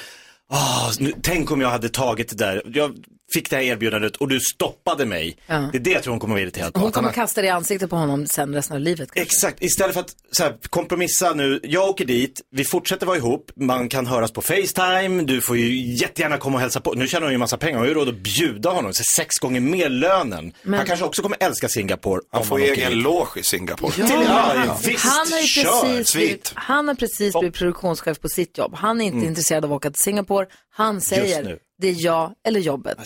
[0.50, 2.96] ah, nu, tänk om jag hade tagit det där, jag
[3.34, 5.36] fick det här erbjudandet och du stoppade mig.
[5.46, 5.68] Ja.
[5.72, 6.80] Det är det jag tror hon kommer vara irriterad på.
[6.80, 9.12] Hon att han kommer har- kasta det i ansiktet på honom sen resten av livet.
[9.12, 9.22] kanske.
[9.22, 13.50] Exakt, istället för att så här, kompromissa nu, jag åker dit, vi fortsätter vara ihop,
[13.56, 16.92] man kan höras på Facetime, du får ju jättegärna komma och hälsa på.
[16.92, 19.38] Nu tjänar hon ju massa pengar, hon har ju råd att bjuda honom, så sex
[19.38, 20.52] gånger mer lönen.
[20.62, 22.20] Men- Han kanske också kommer älska Singapore.
[22.32, 23.92] Han får egen loge i Singapore.
[23.98, 28.58] Ja, ja, visst, han har ju precis, blivit, han har precis blivit produktionschef på sitt
[28.58, 28.74] jobb.
[28.74, 29.28] Han är inte Mm.
[29.28, 30.46] intresserad av att åka till Singapore.
[30.74, 31.58] Han säger.
[31.82, 32.98] Det är jag eller jobbet.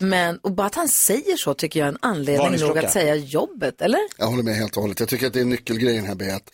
[0.00, 3.14] Men och bara att han säger så tycker jag är en anledning nog att säga
[3.14, 4.00] jobbet, eller?
[4.18, 5.00] Jag håller med helt och hållet.
[5.00, 6.50] Jag tycker att det är nyckelgrejen här med att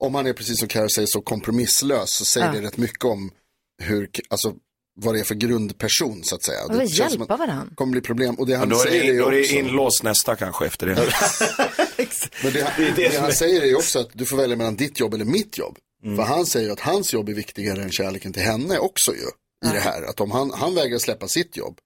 [0.00, 2.52] om man är precis som Carro säger så kompromisslös så säger Ja.
[2.52, 3.30] det rätt mycket om
[3.82, 4.54] hur, alltså
[5.00, 6.58] vad det är för grundperson så att säga.
[6.68, 7.66] Man vill hjälpa att varandra.
[7.70, 9.40] det kommer bli problem och det han då är säger det, är då är det
[9.40, 9.54] också.
[9.54, 10.94] inlåst nästa kanske efter det.
[12.42, 14.56] Men det, Det det det, han är- säger är ju också att du får välja
[14.56, 15.78] mellan ditt jobb eller mitt jobb.
[16.04, 16.16] Mm.
[16.16, 19.26] För han säger ju att hans jobb är viktigare än kärleken till henne också ju.
[19.64, 21.78] I det här, att om han, han vägrar släppa sitt jobb.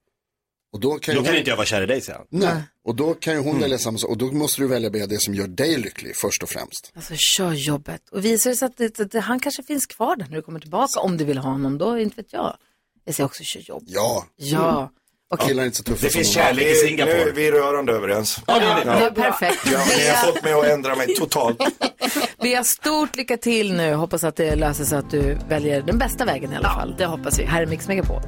[0.73, 2.27] Och då kan, Då ju kan hon- inte jag vara kär i dig, säger han.
[2.29, 3.61] Nej, och då kan ju hon Mm.
[3.61, 4.09] välja samma sak.
[4.09, 6.91] Och då måste du välja det som gör dig lycklig först och främst.
[6.95, 8.09] Alltså kör jobbet.
[8.09, 10.41] Och visar det sig att det, att det, han kanske finns kvar där när du
[10.41, 10.99] kommer tillbaka.
[10.99, 12.57] Om du vill ha honom då, inte vet jag.
[13.05, 13.83] Jag säger också kör jobb.
[13.87, 14.25] Ja.
[14.35, 14.91] Ja.
[15.31, 17.25] Och killar är inte så tuffa Det som finns de- kärlek i Singapore.
[17.25, 18.39] Nu, vi är rörande överens.
[18.47, 19.11] Ja, det är det.
[19.21, 19.59] Perfekt.
[19.71, 21.57] Ja, ni har fått mig att ändra mig totalt.
[22.41, 23.93] Vi har stort lycka till nu.
[23.93, 26.95] Hoppas att det löser sig att du väljer den bästa vägen i alla fall.
[26.97, 27.43] det hoppas vi.
[27.45, 28.21] Här är Mix Megapol.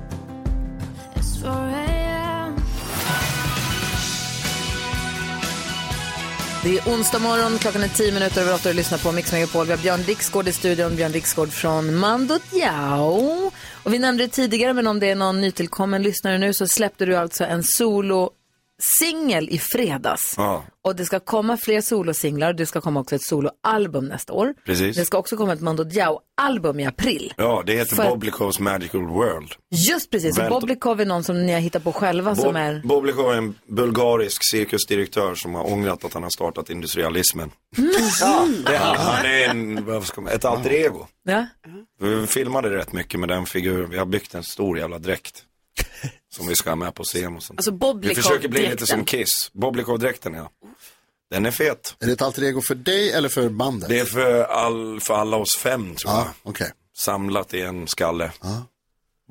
[6.64, 9.32] Det är onsdag morgon, klockan är tio minuter över åtta och du lyssnar på Mix
[9.32, 9.66] Megapol.
[9.66, 13.52] Vi har Björn Dixgård i studion, Björn Dixgård från Mando Diao.
[13.84, 17.06] Och vi nämnde det tidigare, men om det är någon nytillkommen lyssnare nu så släppte
[17.06, 18.30] du alltså en solo
[18.84, 20.34] solo-singel i fredags.
[20.38, 24.54] Ja, Och det ska komma fler solosinglar det ska komma också ett soloalbum nästa år.
[24.66, 24.98] Precis.
[24.98, 27.34] Det ska också komma ett Mando Diao-album i april.
[27.38, 29.52] ja det heter För- Boblikovs Magical World.
[29.90, 32.56] Just precis, och Väl- Boblikov är någon som ni har hittat på själva som Bob,
[32.56, 32.82] är...
[32.86, 37.52] Boblikov är en bulgarisk cirkusdirektör som har ångrat att han har startat industrialismen.
[37.78, 37.92] Mm.
[38.66, 41.08] Det är, han är en, ett alter ego.
[41.24, 41.46] Ja.
[42.02, 43.90] Vi filmade rätt mycket med den figuren.
[43.90, 45.44] Vi har byggt en stor jävla dräkt.
[46.36, 47.60] Som vi ska ha med på scen och sånt.
[47.60, 49.52] Alltså Vi försöker bli lite som Kiss.
[49.54, 50.50] Boblikov-dräkten ja.
[51.32, 51.96] Den är fet.
[52.00, 53.90] Är det ett alter ego för dig eller för bandet?
[53.90, 56.28] Det är för, all, för alla oss fem tror jag.
[56.44, 56.72] okej.
[56.98, 58.32] Samlat i en skalle.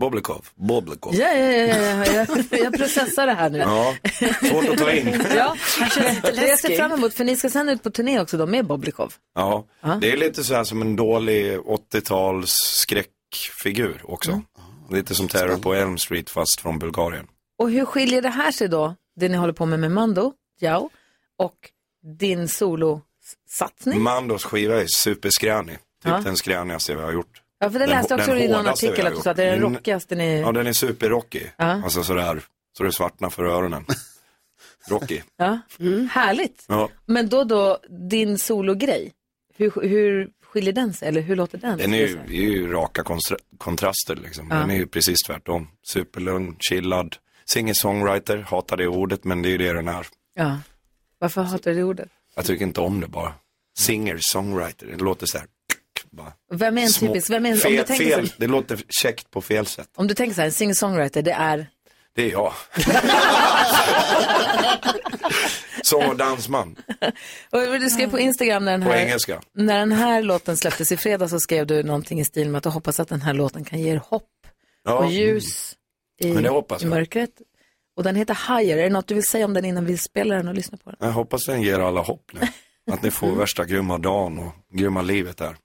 [0.00, 0.46] Boblikov.
[0.54, 1.14] Boblikov.
[1.14, 2.26] Ja, ja, ja, ja, ja.
[2.50, 3.58] Jag, jag processar det här nu.
[3.58, 3.94] Ja,
[4.50, 5.24] svårt att ta in.
[5.36, 5.56] Ja,
[6.22, 8.66] det jag ser fram emot, för ni ska sen ut på turné också då med
[8.66, 9.14] Boblikov.
[9.34, 9.98] Ja, Ja.
[10.00, 14.30] det är lite så här som en dålig 80-tals skräckfigur också.
[14.30, 14.44] Mm.
[14.92, 17.26] Lite som Terror på Elm Street fast från Bulgarien.
[17.58, 20.90] Och hur skiljer det här sig då, det ni håller på med med Mando, Jao,
[21.38, 21.70] och
[22.18, 24.02] din solosatsning?
[24.02, 25.74] Mandos skiva är superskränig.
[25.76, 26.20] Typ Ja.
[26.24, 27.42] den skränigaste vi har gjort.
[27.58, 29.20] Ja, för det Den läste hå- jag också den i någon hårdaste artikel att du
[29.22, 29.66] sa att det är den gjort.
[29.66, 29.74] Mm.
[29.74, 30.40] rockigaste ni...
[30.40, 31.52] Ja, den är superrockig.
[31.56, 31.64] Ja.
[31.64, 32.42] Alltså sådär,
[32.76, 33.84] så det svartnar för öronen.
[34.88, 35.20] Rocky.
[35.36, 35.58] Ja.
[36.10, 36.64] Härligt.
[36.68, 36.88] Ja.
[37.06, 37.78] Men då då,
[38.10, 39.12] din sologrej,
[39.56, 41.08] hur, hur skiljer den sig?
[41.08, 41.78] Eller hur låter den?
[41.78, 43.04] Den är ju, det är ju raka
[43.58, 44.48] kontraster liksom.
[44.50, 44.56] Ja.
[44.56, 45.68] Den är ju precis tvärtom.
[45.86, 47.16] Superlugn, chillad.
[47.44, 50.06] Singer-songwriter, hatar det ordet men det är ju det den är.
[50.34, 50.58] Ja.
[51.18, 52.08] Varför hatar du det ordet?
[52.34, 53.34] Jag tycker inte om det bara.
[53.78, 55.46] Singer-songwriter, det låter så här.
[56.10, 56.32] Bara.
[56.52, 58.78] Vem är en typisk, vem är en, om, fel, du tänker fel, så, Det låter
[58.88, 59.88] käckt på fel sätt.
[59.94, 61.66] om du tänker så här, en singer-songwriter, det är...
[62.14, 62.52] Det är jag.
[66.08, 66.76] Och dansman
[67.50, 68.98] Och du skrev på Instagram när den på här...
[68.98, 69.40] engelska.
[69.54, 72.62] När den här låten släpptes i fredag så skrev du någonting i stil med att
[72.62, 74.28] du hoppas att den här låten kan ge er hopp
[74.84, 74.94] Ja.
[74.94, 75.74] och ljus
[76.20, 77.30] i, Men det hoppas i mörkret.
[77.96, 78.78] Och den heter Higher.
[78.78, 80.90] Är det något du vill säga om den innan vi spelar den och lyssnar på
[80.90, 80.96] den?
[81.00, 82.40] Jag hoppas den ger alla hopp nu.
[82.92, 83.38] Att ni får Mm.
[83.40, 85.56] värsta grymma dagen och grymma livet där.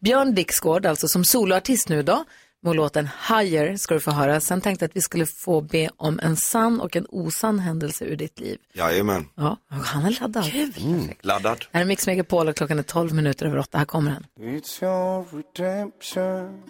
[0.00, 2.24] Björn Dixgård, alltså som soloartist nu då,
[2.64, 4.40] med låten Higher ska du få höra.
[4.40, 8.04] Sen tänkte jag att vi skulle få be om en sann och en osann händelse
[8.04, 8.58] ur ditt liv.
[8.72, 9.28] Jajamän.
[9.34, 10.50] Ja, han är laddad.
[10.78, 11.08] Mm.
[11.20, 11.64] Laddad.
[11.72, 13.78] Här är Mix Megapol och klockan är 12 minuter över åtta.
[13.78, 14.26] Här kommer den.
[14.48, 16.62] It's your redemption.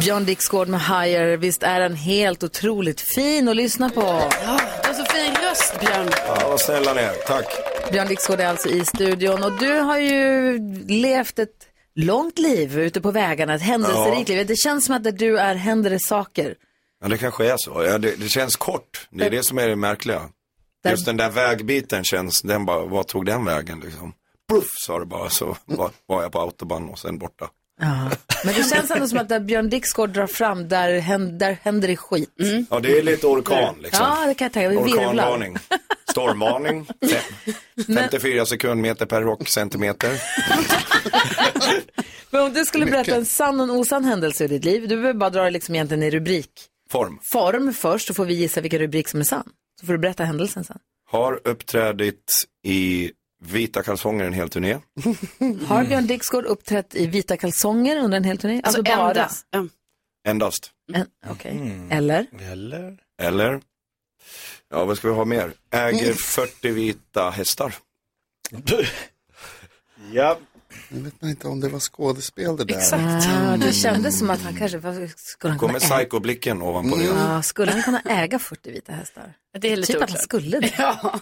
[0.00, 4.00] Björn Dixgård med Higher, visst är han helt otroligt fin att lyssna på.
[4.00, 6.10] Ja, du har så fin röst, Björn.
[6.26, 7.12] Ja, vad snälla ni är.
[7.26, 7.46] Tack.
[7.92, 10.58] Björn Dixgård är alltså i studion och du har ju
[10.88, 14.46] levt ett långt liv ute på vägarna, ett händelserikt liv.
[14.46, 16.54] Det känns som att där du är händer det saker.
[17.02, 17.82] Ja, det kanske är så.
[17.84, 19.08] Ja, det, det känns kort.
[19.10, 20.28] Det är det som är det märkliga.
[20.82, 24.12] Där- Just den där vägbiten känns, den bara, vad tog den vägen liksom?
[24.48, 27.50] Pluff sa det bara, så var, var jag på autobahn och sen borta.
[27.80, 28.10] Ja.
[28.44, 31.88] Men det känns ändå som att där Björn Dixgård drar fram, där händer, där händer
[31.88, 32.30] det skit.
[32.70, 34.06] Ja, det är lite orkan liksom.
[34.06, 34.92] Ja, det kan jag tänka mig.
[34.94, 35.56] Orkanvarning.
[36.10, 36.86] Stormvarning.
[37.86, 40.10] Fem- 54 sekundmeter per rockcentimeter.
[42.30, 44.96] Men om du skulle berätta en sann och en osann händelse i ditt liv, du
[44.96, 46.50] behöver bara dra det liksom egentligen i rubrik.
[46.90, 47.18] Form.
[47.22, 49.48] Form först, så får vi gissa vilken rubrik som är sann.
[49.80, 50.78] Så får du berätta händelsen sen.
[51.10, 52.32] Har uppträdit
[52.66, 53.10] i
[53.40, 54.78] vita kalsonger en hel turné.
[55.66, 58.60] Har Björn Dixgård uppträtt i vita kalsonger under en hel turné?
[58.64, 59.08] Alltså, bara?
[59.10, 59.46] endast.
[59.50, 59.66] Ja.
[60.28, 60.70] Endast.
[60.92, 61.72] En, Okej.
[61.90, 62.26] Eller?
[62.52, 62.98] Eller?
[63.22, 63.60] Eller?
[64.70, 65.52] Ja, vad ska vi ha mer?
[65.70, 67.74] Äger 40 vita hästar.
[70.12, 70.38] Ja.
[70.88, 72.94] Jag vet inte om det var skådespel det där.
[72.94, 76.96] Ah, det kändes som att han kanske vad skulle han Kommer kunna äga, psykoblicken ovanpå
[76.96, 77.04] det.
[77.04, 79.34] ja, skulle han kunna äga 40 vita hästar?
[79.60, 80.22] Det är lite typ att han oklart.
[80.24, 80.74] skulle det.
[80.78, 81.20] Ja.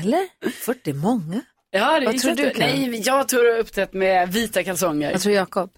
[0.00, 0.50] Eller?
[0.64, 1.40] 40 är många.
[1.70, 2.80] Ja, det Vad tror inte- du, Karin?
[2.80, 5.10] Nej, men jag tror har uppträtt med vita kalsonger.
[5.10, 5.70] Jag tror Jakob.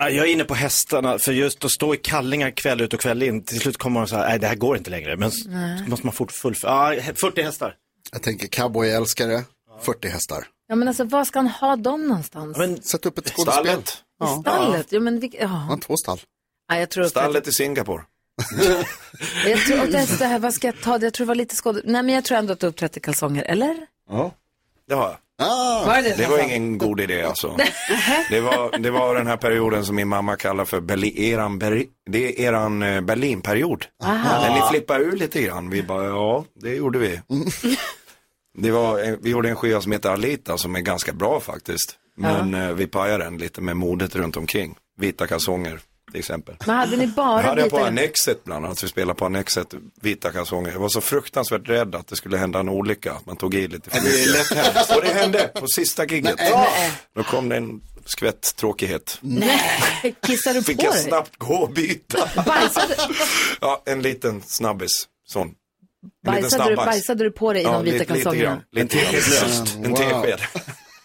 [0.00, 3.00] Ja, Jag är inne på hästarna, för just att stå i kallingar kväll ut och
[3.00, 5.16] kväll in, till slut kommer man så här, nej det här går inte längre.
[5.16, 5.78] Men Nej.
[5.84, 7.74] så måste man fort fullfölja, ja, 40 hästar.
[8.12, 9.44] Jag tänker cowboyälskare,
[9.82, 10.46] 40 hästar.
[10.68, 12.88] Ja, men alltså var ska han ha dem någonstans?
[12.90, 13.64] Sätt upp ett skådespel.
[13.64, 14.04] Stallet.
[14.20, 14.38] Ja.
[14.42, 14.86] Stallet?
[14.92, 15.66] Ja, men vilka, ja.
[15.70, 16.20] Ja, två stall.
[16.70, 18.02] Nej, jag tror att Stallet i Singapore.
[19.46, 20.98] Jag tror att det, här, vad ska jag ta?
[21.00, 21.80] Jag tror det var lite skåd...
[21.84, 23.76] Nej, men jag tror ändå att du har uppträtt i kalsonger, eller?
[24.10, 24.34] Ja.
[24.88, 25.16] Det har jag.
[25.40, 25.84] Ah.
[25.86, 27.56] Var det Det var ingen god idé alltså.
[28.30, 31.86] Det var, det var den här perioden som min mamma kallar för Berli, eran, Berli,
[32.10, 33.84] det är eran eh, Berlinperiod.
[34.02, 35.70] När ni flippade ur lite grann.
[35.70, 37.20] Vi bara, ja, det gjorde vi.
[38.60, 41.98] Det var, eh, vi gjorde en skiva som heter Alita som är ganska bra faktiskt.
[42.16, 44.76] Men eh, vi pajade den lite med modet runt omkring.
[44.96, 45.80] Vita kalsonger
[46.10, 46.56] till exempel.
[46.66, 47.78] Men hade ni bara hade jag på.
[47.78, 50.72] Annexet bland annat, vi spelade på Annexet, vita kalsonger.
[50.72, 53.68] Jag var så fruktansvärt rädd att det skulle hända en olycka, att man tog i
[53.68, 54.96] lite för mycket.
[54.96, 56.34] Och det hände på sista giget.
[56.38, 56.92] Nej.
[57.16, 59.18] Då kom det en skvätt tråkighet.
[59.20, 61.02] Nej, kissade du Fick på jag dig?
[61.02, 62.42] snabbt gå och byta.
[62.46, 62.94] Bajsade,
[63.60, 64.90] Ja, en liten snabbis,
[65.26, 65.48] sån.
[65.48, 68.50] En bajsade, du, bajsade du på dig i Ja, de vita lite, lite kalsongerna?
[68.50, 68.62] grann.
[68.72, 69.76] Lite teskedslöst.
[69.84, 70.40] En tesked.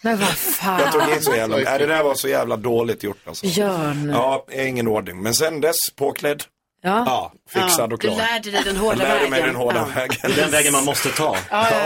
[0.04, 0.80] Men vad fan.
[0.80, 3.46] Jag tog in så jävla, nej, det där var så jävla dåligt gjort alltså.
[3.46, 4.08] Björn.
[4.14, 5.22] Ja, ingen ordning.
[5.22, 6.42] Men sen dess, påklädd.
[6.82, 7.02] Ja.
[7.06, 8.16] Ja, fixad och Du klar.
[8.16, 9.46] lärde dig den Jag hårda lärde vägen.
[9.46, 10.00] den hårda ja.
[10.00, 10.16] vägen.
[10.36, 11.36] Den vägen man måste ta.
[11.50, 11.80] Ja, ja,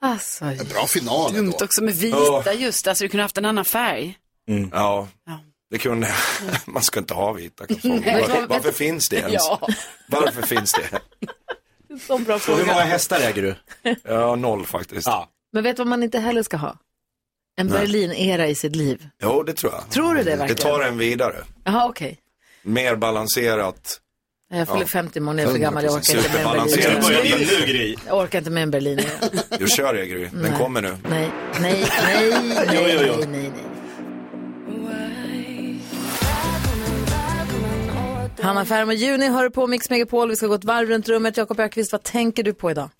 [0.00, 0.08] ja.
[0.08, 1.64] Alltså, Bra final Dumt ändå.
[1.64, 2.52] också med vita Ja.
[2.52, 4.18] just, alltså du kunde haft en annan färg.
[4.72, 5.40] Ja, Ja.
[5.70, 6.14] det kunde
[6.64, 8.00] Man ska inte ha vita kalsonger.
[8.00, 8.22] Nej.
[8.28, 9.34] Var, varför finns det ens?
[9.34, 9.68] Ja.
[10.08, 11.00] Varför finns det?
[12.06, 12.80] så bra Och hur många fråga.
[12.84, 13.54] hästar äger du?
[14.04, 15.06] Ja, noll faktiskt.
[15.06, 15.28] Ja.
[15.52, 16.76] Men vet du vad man inte heller ska ha?
[17.56, 17.68] En.
[17.68, 19.08] Berlin-era i sitt liv.
[19.22, 19.90] Jo, det tror jag.
[19.90, 20.62] Tror du det Det verkligen?
[20.62, 21.36] tar en vidare.
[21.64, 22.18] Jaha, okej.
[22.62, 24.00] Mer balanserat.
[24.50, 24.86] Jag fyller Ja.
[24.86, 27.06] 50 imorgon, jag är för gammal, jag orkar inte med en Superbalanserat.
[27.06, 27.22] Berlin.
[27.22, 27.96] Börjar din nu Gry?
[28.06, 29.00] Jag orkar inte med en Berlin.
[29.58, 30.52] Du kör det Gry, den Nej.
[30.58, 30.96] kommer nu.
[31.10, 31.30] Nej,
[31.60, 33.52] nej, nej, nej, Jo, nej, nej, nej.
[38.40, 40.28] Hanna Färm och Juni hör på Mix Megapol.
[40.30, 41.36] Vi ska gå ett varv runt rummet.
[41.36, 42.90] Jakob Ökvist, vad tänker du på idag?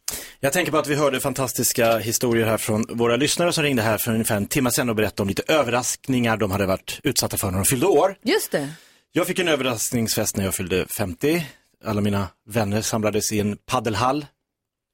[0.41, 3.99] Jag tänker på att vi hörde fantastiska historier här från våra lyssnare som ringde här
[3.99, 7.51] för ungefär en timme sedan och berättade om lite överraskningar de hade varit utsatta för
[7.51, 8.16] när de fyllde år.
[8.22, 8.68] Just det.
[9.12, 11.47] Jag fick en överraskningsfest när jag fyllde 50.
[11.85, 14.26] Alla mina vänner samlades i en paddelhall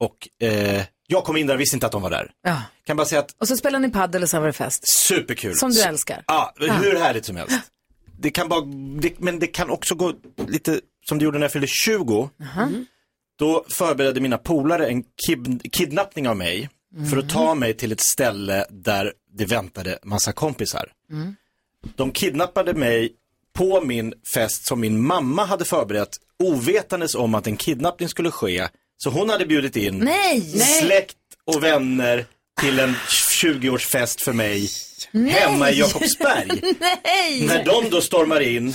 [0.01, 2.31] och eh, jag kom in där och visste inte att de var där.
[2.43, 2.63] Ja.
[2.87, 4.89] Kan bara säga att Och så spelar ni paddel och så var det fest.
[4.89, 5.57] superkul.
[5.57, 6.25] Som du älskar.
[6.27, 7.61] Ja, hur härligt som helst.
[8.19, 8.61] Det kan bara,
[9.01, 10.13] det, men det kan också gå
[10.49, 12.31] lite som det gjorde när jag fyllde 20.
[13.41, 16.69] Då förberedde mina polare en kid, kidnappning av mig
[17.11, 20.93] för att ta mig till ett ställe där det väntade massa kompisar.
[21.11, 21.37] Mm.
[21.97, 23.13] De kidnappade mig
[23.53, 28.69] på min fest som min mamma hade förberett ovetandes om att en kidnappning skulle ske.
[28.97, 30.41] Så hon hade bjudit in Nej!
[30.83, 32.25] släkt och vänner
[32.61, 32.95] till en
[33.43, 34.69] 20-årsfest för mig
[35.11, 35.33] Nej!
[35.33, 36.49] hemma i Jakobsberg.
[37.05, 37.47] Nej!
[37.47, 38.75] När de då stormar in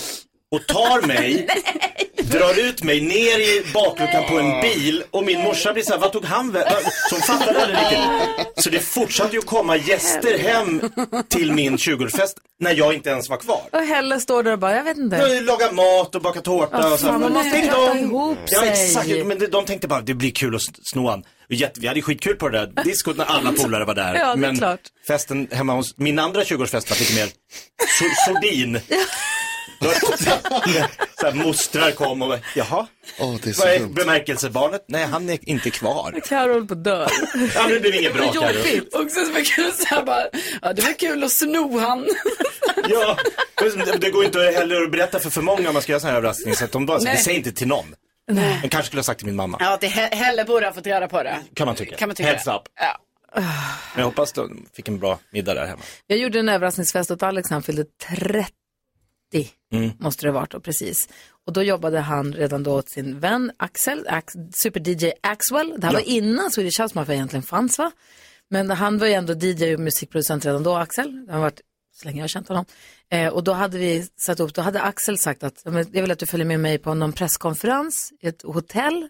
[0.55, 1.47] och tar mig,
[2.17, 5.99] drar ut mig ner i bakluckan på en bil och min morsa blir så här,
[5.99, 6.73] vad tog han vägen?
[7.09, 8.63] Så hon fattade aldrig riktigt.
[8.63, 10.81] Så det fortsatte ju komma gäster hem
[11.29, 13.61] till min 20-årsfest när jag inte ens var kvar.
[13.71, 15.15] Och Helle står där och bara, jag vet inte.
[15.15, 17.07] Jag lagar mat och bakar tårta Ja, och så.
[17.07, 18.69] fan, man måste prata ihop Ja sig.
[18.69, 21.23] exakt, men de, tänkte bara det blir kul att sno han.
[21.49, 24.15] Jätte- Vi hade skitkul på det där diskot när alla polare var där.
[24.15, 24.79] Ja, det är men klart.
[25.07, 27.25] festen hemma hos, min andra 20-årsfest var lite mer
[27.99, 28.79] so, sordin.
[31.19, 32.87] Så här, mostrar kom och bara, jaha,
[33.19, 33.93] Åh, det är så vad är dumt.
[33.93, 34.85] bemärkelsebarnet?
[34.87, 36.19] Nej, han är inte kvar.
[36.27, 37.07] Carro håller på att dö.
[37.55, 39.03] Ja, det blev inget bra Carro.
[39.03, 40.23] Och sen så var det kul så här bara,
[40.61, 42.07] ja det var kul att sno han.
[42.89, 43.17] Ja,
[43.99, 46.17] det- går inte heller att berätta för för många om man ska göra sån här
[46.17, 46.55] överraskning.
[46.55, 47.17] Så att de bara, Nej.
[47.17, 47.95] säg inte till någon.
[48.31, 48.57] Nej.
[48.61, 49.57] Men kanske skulle ha sagt till min mamma.
[49.59, 51.37] Ja, det he- Helle borde ha fått reda på det.
[51.53, 51.95] Kan man tycka.
[51.95, 52.29] Kan man tycka.
[52.29, 52.61] Heads up.
[52.79, 52.97] Ja.
[53.35, 53.45] Men
[53.95, 55.81] jag hoppas de fick en bra middag där hemma.
[56.07, 57.83] Jag gjorde en överraskningsfest åt Alex när han fyllde
[58.17, 58.49] 30.
[59.73, 59.91] Mm.
[59.99, 61.09] Måste det ha varit då, precis.
[61.47, 65.73] Och då jobbade han redan då åt sin vän Axel, Ax, super-DJ Axwell.
[65.77, 65.99] Det här Ja.
[65.99, 67.91] var innan Swedish House Mafia egentligen fanns va?
[68.49, 71.25] Men han var ju ändå DJ och musikproducent redan då, Axel.
[71.25, 71.61] Det har varit
[71.95, 72.65] så länge jag har känt honom.
[73.09, 76.01] Eh, och då hade vi satt upp, då hade Axel sagt att "Ja, men jag
[76.01, 79.07] vill att du följer med mig på någon presskonferens i ett hotell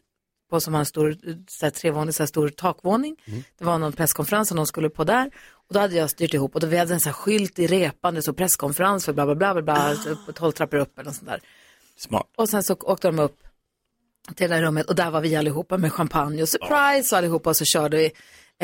[0.50, 3.16] på som har en stor, så här, trevåning, så här, stor takvåning.
[3.58, 5.32] Det var någon presskonferens som de skulle på där.
[5.68, 7.68] Och då hade jag styrt ihop och då vi hade en så här skylt i
[7.68, 11.00] repan, det stod presskonferens för bla bla bla, bla, bla så upp- tolv trappor upp
[11.00, 11.40] eller sånt där.
[11.98, 12.28] Smart.
[12.38, 13.38] Och sen så åkte de upp
[14.36, 17.50] till det där rummet och där var vi allihopa med champagne och surprise och allihopa
[17.50, 18.12] och så körde vi.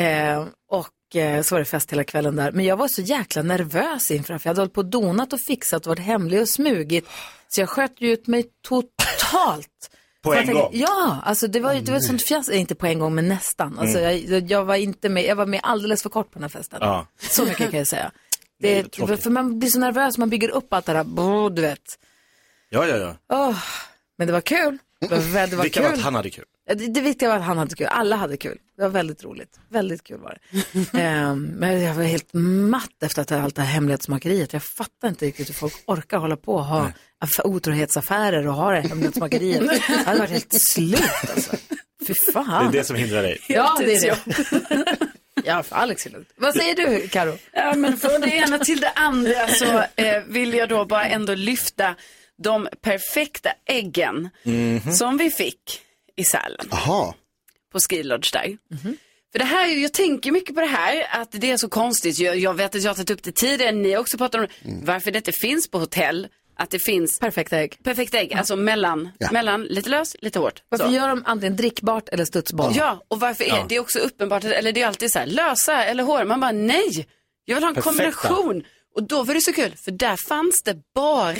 [0.04, 2.52] Eh, och eh, så var det fest hela kvällen där.
[2.52, 4.86] Men jag var så jäkla nervös inför det här, för jag hade hållit på och
[4.86, 7.08] donat och fixat och varit hemlig och smugit.
[7.48, 9.90] Så jag sköt ju ut mig totalt.
[10.22, 10.70] På en jag gång?
[10.72, 13.14] Ja, alltså det var, ju- det var ett sånt fjäs, eh, inte på en gång
[13.14, 13.78] men nästan.
[13.78, 14.32] Alltså Mm.
[14.32, 16.78] jag, jag var inte med, jag var med alldeles för kort på den här festen.
[16.82, 17.06] Ja.
[17.18, 18.10] Så mycket kan jag säga.
[18.58, 21.62] Det Det, för man blir så nervös, man bygger upp allt det där, brr, du
[21.62, 21.82] vet.
[22.68, 23.16] Ja, ja, ja.
[23.28, 23.58] Åh,
[24.18, 24.78] men det var kul.
[25.08, 26.44] Det var, det var var att han hade kul.
[26.68, 27.86] Det, det viktiga var att han hade kul.
[27.90, 28.58] Alla hade kul.
[28.76, 29.60] Det var väldigt roligt.
[29.68, 30.98] Väldigt kul var det.
[31.00, 34.52] Ehm, men jag var helt matt efter att ha allt det här hemlighetsmakeriet.
[34.52, 36.92] Jag fattar inte riktigt hur folk orkar hålla på och ha
[37.24, 39.62] aff- otrohetsaffärer och ha det hemlighetsmakeriet.
[39.88, 41.02] Jag hade varit helt slut
[41.34, 41.56] alltså.
[42.06, 42.70] Fy fan.
[42.72, 43.40] Det är det som hindrar dig.
[43.48, 44.16] Ja, det är det.
[45.44, 46.28] Ja, för Alex är lugnt.
[46.36, 47.38] Vad säger du, Karo?
[47.52, 51.34] Ja, men från det ena till det andra så eh, vill jag då bara ändå
[51.34, 51.94] lyfta
[52.42, 54.92] de perfekta äggen Mhm.
[54.92, 55.80] som vi fick
[56.16, 57.14] i Sälen Aha.
[57.72, 58.56] på Ski Lodge där.
[59.32, 62.18] För det här, jag tänker mycket på det här, att det är så konstigt.
[62.18, 64.46] Jag, jag vet att jag har tagit upp det tidigare, ni har också pratat om
[64.62, 64.86] det.
[64.86, 67.78] Varför det inte finns på hotell, att det finns perfekta ägg.
[67.84, 70.62] Perfekta ägg, alltså mellan, mellan lite lös, lite hårt.
[70.68, 70.92] Varför Så.
[70.94, 72.72] gör de antingen drickbart eller studsboll?
[72.76, 73.66] Ja, och varför är Ja.
[73.68, 76.24] det också uppenbart, eller det är alltid så här, lösa eller hår.
[76.24, 77.06] Man bara nej,
[77.44, 77.90] jag vill ha en Perfekta.
[78.28, 78.64] kombination.
[78.94, 81.32] Och då var det så kul, för där fanns det bara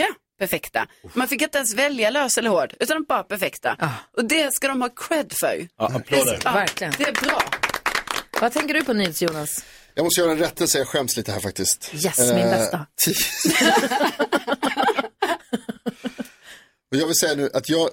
[0.43, 0.87] perfekta.
[1.15, 3.77] Man fick inte ens välja lös eller hård, utan bara perfekta.
[4.17, 5.69] Och det ska de ha cred för.
[5.79, 6.41] Ja, applåder.
[6.45, 6.93] Ja, Verkligen.
[6.99, 7.43] Det är bra.
[8.41, 9.65] Vad tänker du på nyhets, Jonas?
[9.95, 11.91] Jag måste göra en rättelse, jag skäms lite här faktiskt.
[11.95, 12.87] Yes, min bästa.
[16.91, 17.91] Och jag vill säga nu att jag,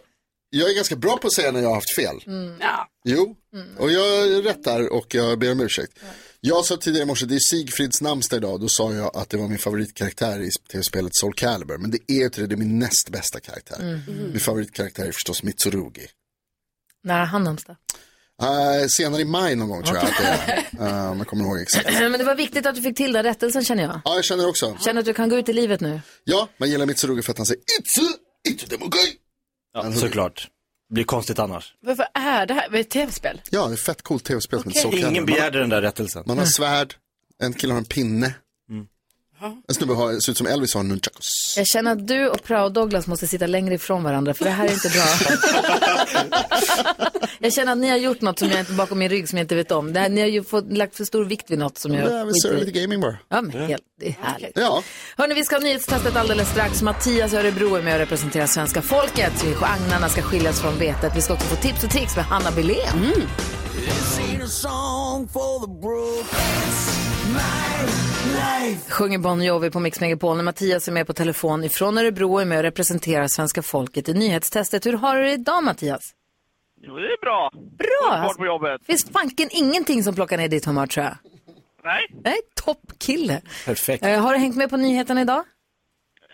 [0.49, 2.15] jag är ganska bra på att säga när jag har haft fel.
[2.59, 2.87] Ja.
[3.05, 3.35] Jo,
[3.77, 5.93] och jag rättar och jag ber om ursäkt.
[6.41, 9.37] Jag sa tidigare i morse, det är Sigfrids namnsdag idag, då sa jag att det
[9.37, 11.77] var min favoritkaraktär i tv-spelet Soul Calibur.
[11.77, 13.79] Men det är ju inte det, det är min näst bästa karaktär.
[14.07, 14.31] Mhm.
[14.31, 16.07] Min favoritkaraktär är förstås Mitsurugi.
[17.03, 17.75] När han namnsdag?
[18.41, 20.23] Uh, senare i maj någon gång tror jag att det
[20.83, 21.11] är.
[21.11, 21.93] Uh, jag kommer ihåg exakt.
[21.99, 24.01] Men det var viktigt att du fick till den rättelsen känner jag.
[24.05, 24.77] Ja, jag känner också.
[24.85, 26.01] Känner att du kan gå ut i livet nu?
[26.23, 28.01] Ja, man gillar Mitsurugi för att han säger Itsu,
[28.49, 29.13] Itsu demogai.
[29.73, 30.47] Ja, såklart.
[30.89, 31.73] Blir konstigt annars.
[31.81, 33.41] Varför är det här, är det tv-spel?
[33.49, 36.23] Ja, det är ett fett coolt tv-spel som heter Soul Ingen begärde den där rättelsen.
[36.25, 36.93] Man har svärd,
[37.39, 38.33] en kille har en pinne.
[39.67, 41.53] En snubbe har, ser ut som Elvis har nunchakos.
[41.57, 44.51] Jag känner att du och Prao och Douglas måste sitta längre ifrån varandra för det
[44.51, 45.05] här är inte bra.
[47.39, 49.43] jag känner att ni har gjort något som jag inte bakom min rygg som jag
[49.43, 49.93] inte vet om.
[49.93, 52.23] Det här, ni har ju fått, lagt för stor vikt vid något som jag Ja,
[52.23, 53.17] vi ser lite gaming bara.
[53.29, 54.51] Ja, men helt, det är härligt.
[54.55, 54.83] Ja.
[55.17, 56.81] Hörni, vi ska ha nyhetstestet alldeles strax.
[56.81, 59.45] Mattias Örebro är med och representerar svenska folket.
[59.61, 61.11] Agnarna ska skiljas från vetet.
[61.15, 63.13] Vi ska också få tips och tricks med Hanna Billén.
[68.89, 72.41] Sjunger Bon Jovi på Mix Megapol när Mattias är med på telefon ifrån Örebro och
[72.41, 74.85] är med och representerar svenska folket i nyhetstestet.
[74.85, 76.13] Hur har du det idag Mattias?
[76.81, 77.51] Jo, det är bra.
[77.77, 78.23] Bra!
[78.27, 78.81] Fart på jobbet.
[78.85, 81.15] Finns fanken ingenting som plockar ner ditt humör tror jag.
[81.83, 83.41] Nej, Nej, toppkille.
[83.65, 84.05] Perfekt.
[84.05, 85.43] Eh, har du hängt med på nyheterna idag?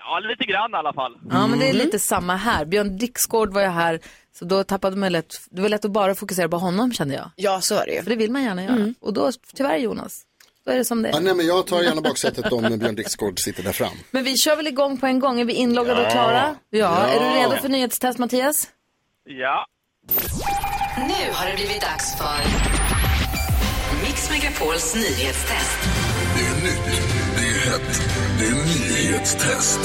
[0.08, 1.18] ja, lite grann i alla fall.
[1.32, 1.86] Ja, men det är Mm.
[1.86, 2.66] lite samma här.
[2.66, 4.00] Björn Dixgård var jag här,
[4.40, 7.32] så då tappade man lätt, det var lätt att bara fokusera på honom kände jag.
[7.36, 8.04] Ja, så är det ju.
[8.04, 8.94] För det vill man gärna göra.
[9.02, 10.22] Och då, tyvärr Jonas,
[10.66, 11.22] då är det som det Ja, är.
[11.22, 13.98] nej, men jag tar gärna baksätet om Björn Dixgård sitter där fram.
[14.12, 16.12] Men vi kör väl igång på en gång, är vi inloggade och Ja.
[16.12, 16.56] klara?
[16.70, 16.80] Ja.
[16.80, 17.08] Ja.
[17.08, 18.68] Är du redo för nyhetstest Mattias?
[19.26, 19.66] Ja.
[20.98, 22.38] Nu har det blivit dags för
[24.06, 25.80] Mix Megapols nyhetstest.
[26.36, 27.00] Det är nytt,
[27.36, 28.02] det är hett,
[28.40, 29.80] det är nyhetstest.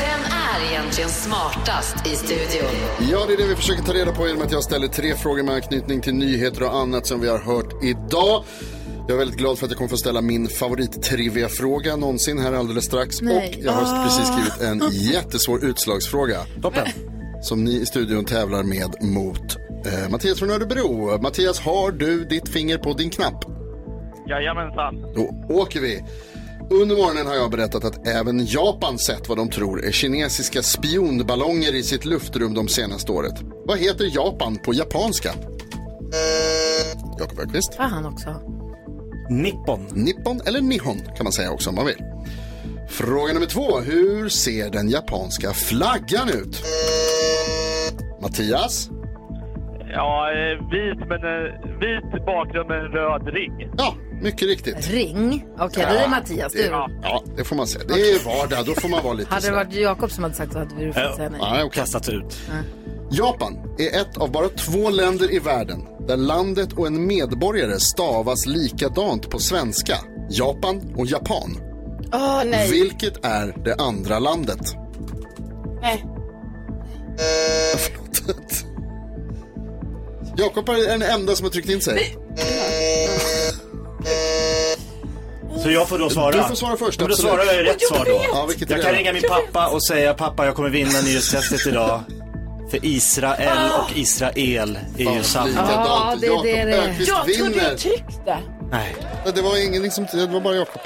[0.00, 0.20] Vem
[0.64, 2.70] är egentligen smartast i studion?
[3.10, 5.42] Ja, det är det vi försöker ta reda på genom att jag ställer tre frågor
[5.42, 8.44] med anknytning till nyheter och annat som vi har hört idag.
[9.08, 12.84] Jag är väldigt glad för att jag kommer få ställa min favorit-trivia-fråga någonsin här alldeles
[12.84, 13.20] strax.
[13.22, 13.54] Nej.
[13.58, 14.04] Och jag har Ah.
[14.04, 16.40] precis skrivit en jättesvår utslagsfråga.
[16.62, 16.86] Toppen.
[17.42, 19.56] Som ni i studion tävlar med mot
[19.86, 21.18] eh, Mattias från Örebro.
[21.22, 23.44] Mattias, har du ditt finger på din knapp?
[24.28, 24.94] Jajamensan.
[25.14, 26.04] Då åker vi.
[26.70, 31.74] Under morgonen har jag berättat att även Japan sett vad de tror är kinesiska spionballonger
[31.74, 33.34] i sitt luftrum de senaste året.
[33.66, 35.34] Vad heter Japan på japanska?
[37.18, 37.74] Jakob Bergqvist.
[37.74, 38.40] Får han också?
[39.30, 39.86] Nippon.
[39.92, 42.04] Nippon eller Nihon kan man säga också om man vill.
[42.88, 43.80] Fråga nummer två.
[43.80, 46.62] Hur ser den japanska flaggan ut?
[48.22, 48.90] Mattias?
[49.92, 53.70] Ja, eh, vit, men eh, vit bakgrund med en röd ring.
[53.78, 54.90] Ja, mycket riktigt.
[54.90, 55.46] Ring?
[55.58, 56.52] Okej, det är Mattias.
[56.52, 56.62] Du.
[56.62, 57.84] Ja, ja, det får man säga.
[57.88, 60.52] Det är vardag, då får man vara lite Hade det varit Jakob som hade sagt
[60.52, 61.40] så hade vi fått säga nej.
[61.40, 61.80] Nej, okej.
[61.80, 62.40] Kastats ut.
[63.10, 68.46] Japan är ett av bara två länder i världen där landet och en medborgare stavas
[68.46, 69.98] likadant på svenska.
[70.30, 71.60] Japan och Japan.
[72.12, 72.70] Åh, nej.
[72.70, 74.60] Vilket är det andra landet?
[75.82, 76.04] Nej.
[77.76, 78.64] Förlåt.
[80.36, 82.16] Jakob är den enda som har tryckt in sig.
[85.62, 86.36] Så jag får då svara?
[86.36, 87.32] Du får svara först, Men då absolut.
[87.32, 88.24] svarar jag rätt svar då.
[88.32, 91.00] Ja, vilket är jag det kan ringa min pappa och säga pappa jag kommer vinna
[91.04, 92.00] nyhetstestet idag.
[92.70, 95.48] För Israel och Israel är ju samma.
[95.56, 96.66] Ja, det är det det är.
[96.86, 97.68] Bergqvist Jag trodde vinner.
[97.70, 98.38] jag tryckte.
[98.70, 98.96] Nej.
[99.34, 100.80] Det var ingenting som, det var bara Jakob.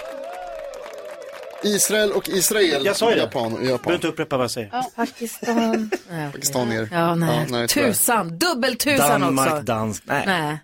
[1.64, 2.84] Israel och Israel.
[2.84, 3.22] Jag sa ju det.
[3.22, 3.94] Japan och Du behöver Japan.
[3.94, 4.84] inte upprepa vad jag säger.
[4.96, 5.90] Pakistan.
[6.10, 6.32] Nej, okej.
[6.32, 6.88] Pakistanier.
[6.92, 7.36] Ja, nej.
[7.36, 7.88] Ja, nej, tyvärr.
[7.92, 8.38] tusan.
[8.38, 9.62] Dubbeltusan Danmark, också.
[9.62, 10.02] dansk.
[10.06, 10.22] Nej.
[10.26, 10.58] Nej.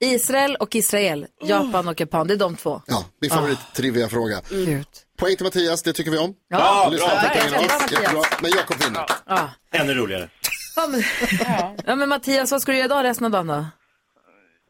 [0.00, 1.26] Israel och Israel.
[1.44, 2.26] Japan och Japan.
[2.26, 2.82] Det är de två.
[2.86, 4.40] Ja, min favorit-trivia-fråga.
[4.50, 4.86] Gud.
[5.18, 6.34] Poäng till Mattias, det tycker vi om.
[6.48, 7.20] Ja, Lyssna bra.
[7.32, 7.60] poängen bra.
[7.60, 7.92] Mattias.
[7.92, 8.22] Jättebra.
[8.42, 9.04] Men Jakob vinner.
[9.26, 9.50] Ja.
[9.72, 10.28] Ännu roligare.
[10.76, 11.02] Ja, men,
[11.86, 13.64] ja, men Mattias, vad ska du göra idag resten av dagen då?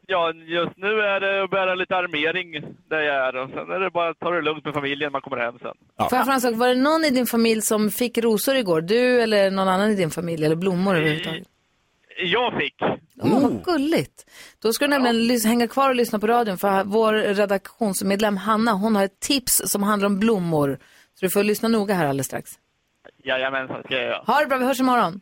[0.07, 2.51] Ja, just nu är det att bära lite armering
[2.89, 5.21] där jag är och sen är det bara att ta det lugnt med familjen man
[5.21, 5.73] kommer hem sen.
[6.09, 6.55] Får jag fråga en sak?
[6.55, 8.81] Var det någon i din familj som fick rosor igår?
[8.81, 10.45] Du eller någon annan i din familj?
[10.45, 11.47] Eller blommor överhuvudtaget?
[12.21, 12.75] Jag fick.
[13.21, 14.25] Åh, vad gulligt.
[14.61, 18.71] Då ska du nämligen lys- hänga kvar och lyssna på radion för vår redaktionsmedlem Hanna,
[18.71, 20.79] hon har ett tips som handlar om blommor.
[21.19, 22.51] Så du får lyssna noga här alldeles strax.
[23.23, 24.23] Jajamensan, ska jag göra.
[24.27, 25.21] Ha det bra, vi hörs imorgon.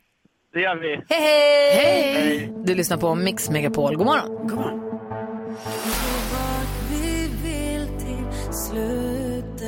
[0.53, 1.01] Det gör vi.
[1.15, 2.53] Hej, hej!
[2.65, 3.95] Du lyssnar på Mix Megapol.
[3.97, 4.47] God morgon.
[4.47, 4.83] God morgon.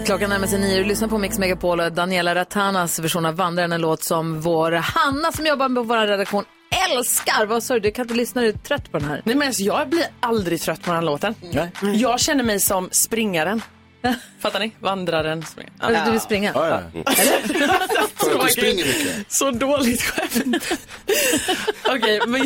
[0.05, 0.77] Klockan närmar sig nio.
[0.77, 4.71] Du lyssnar på Mix Megapol och Daniela Ratanas version av Vandraren, en låt som vår
[4.71, 7.45] Hanna som jobbar med vår redaktion älskar.
[7.45, 7.79] Vad sa du?
[7.79, 9.21] Du kan inte lyssna, du är trött på den här.
[9.25, 11.35] Nej men alltså, jag blir aldrig trött på den här låten.
[11.41, 11.71] Nej.
[11.81, 13.61] Jag känner mig som springaren.
[14.39, 14.71] Fattar ni?
[14.79, 15.45] Vandraren.
[15.45, 15.73] Springaren.
[15.79, 16.51] Alltså, Du vill springa?
[16.55, 17.01] Ja, ja.
[18.15, 19.25] För att du springer mycket.
[19.33, 20.71] Så dåligt skämt.
[21.89, 22.41] Okej, men...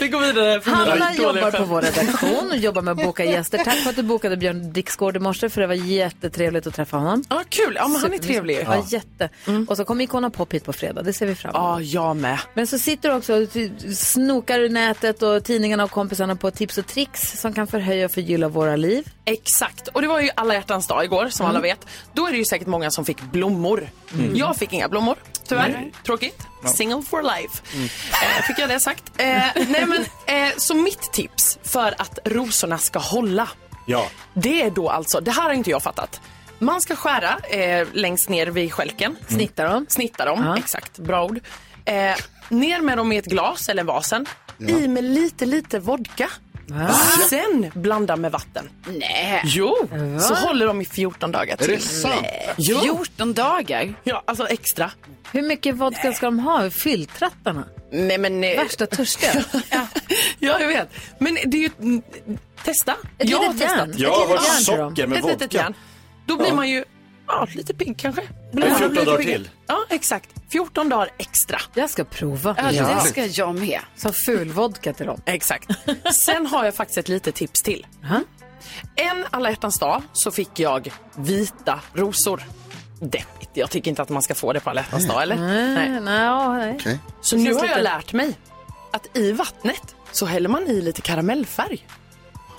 [0.00, 0.60] Vi går vidare.
[0.64, 3.58] Hanna jobbar på vår redaktion och jobbar med att boka gäster.
[3.58, 6.96] Tack för att du bokade Björn Dixgård i morse för det var jättetrevligt att träffa
[6.96, 7.24] honom.
[7.28, 7.72] Ja, kul.
[7.76, 8.58] Ja, men han är trevlig.
[8.66, 8.84] Ja, Ja.
[8.88, 9.28] jätte.
[9.68, 11.64] Och så kommer Icona Pop hit på fredag, det ser vi fram emot.
[11.64, 12.38] ja, jag med.
[12.54, 13.48] Men så sitter du också och
[13.94, 18.10] snokar i nätet och tidningarna och kompisarna på tips och tricks som kan förhöja och
[18.12, 19.08] förgylla våra liv.
[19.24, 19.59] Exakt.
[19.92, 21.86] Och det var ju alla hjärtans dag igår, som alla vet.
[22.12, 23.90] Då är det ju säkert många som fick blommor.
[24.34, 25.16] Jag fick inga blommor,
[25.48, 25.90] tyvärr.
[26.06, 26.46] Tråkigt.
[26.64, 27.62] Single for life.
[27.78, 29.04] Eh, fick jag det sagt.
[29.16, 29.26] Eh,
[29.68, 33.48] nej men, eh, så mitt tips för att rosorna ska hålla,
[33.86, 34.06] Ja.
[34.34, 36.20] det är då alltså, det här har inte jag fattat.
[36.58, 39.16] Man ska skära eh, längst ner vid skälken.
[39.28, 39.86] Snitta dem.
[39.88, 40.58] Snitta dem, Ja.
[40.58, 40.98] exakt.
[40.98, 41.40] Bra ord.
[41.84, 42.14] Eh,
[42.48, 44.26] ner med dem i ett glas eller vasen.
[44.58, 46.28] I med lite, lite vodka.
[47.28, 48.68] Sen blanda med vatten.
[48.86, 49.42] Nej.
[49.44, 49.76] Jo,
[50.20, 51.70] så håller de i 14 dagar till.
[51.70, 52.26] Är det sant?
[52.56, 52.80] Jo.
[52.80, 53.94] 14 dagar?
[54.04, 54.90] Ja, alltså extra.
[55.32, 56.70] Hur mycket vodka ska de ha?
[56.70, 57.64] Fylltrattarna?
[57.92, 58.44] Nej men...
[58.44, 59.32] eh, Värsta törstiga.
[60.38, 60.88] Ja, jag vet.
[61.18, 61.70] Men det är ju...
[61.80, 62.02] mm,
[62.64, 62.96] Testa.
[63.18, 63.88] Ett jag har testat.
[63.98, 65.56] Jag har socker med Ett litet vodka.
[65.58, 65.74] järn.
[66.26, 66.84] Då blir man ju
[67.32, 68.22] ja, lite pigg kanske.
[68.52, 69.36] Blir Ja, man 14 lite dagar piggare.
[69.38, 69.50] till.
[69.66, 70.30] Ja, exakt.
[70.52, 71.60] 14 dagar extra.
[71.74, 72.56] Jag ska prova.
[72.72, 73.80] Ja, det ska jag med.
[73.96, 75.20] Som fulvodka till dem.
[75.26, 75.68] Exakt.
[76.14, 77.86] Sen har jag faktiskt ett litet tips till.
[78.96, 82.42] En alla hjärtans dag så fick jag vita rosor.
[83.00, 83.50] Deppigt.
[83.54, 85.36] Jag tycker inte att man ska få det på alla hjärtans dag, eller?
[85.36, 86.74] Nej, nej.
[86.80, 86.98] Okej.
[87.20, 88.34] Så nu har jag lite- lärt mig
[88.92, 91.86] att i vattnet så häller man i lite karamellfärg.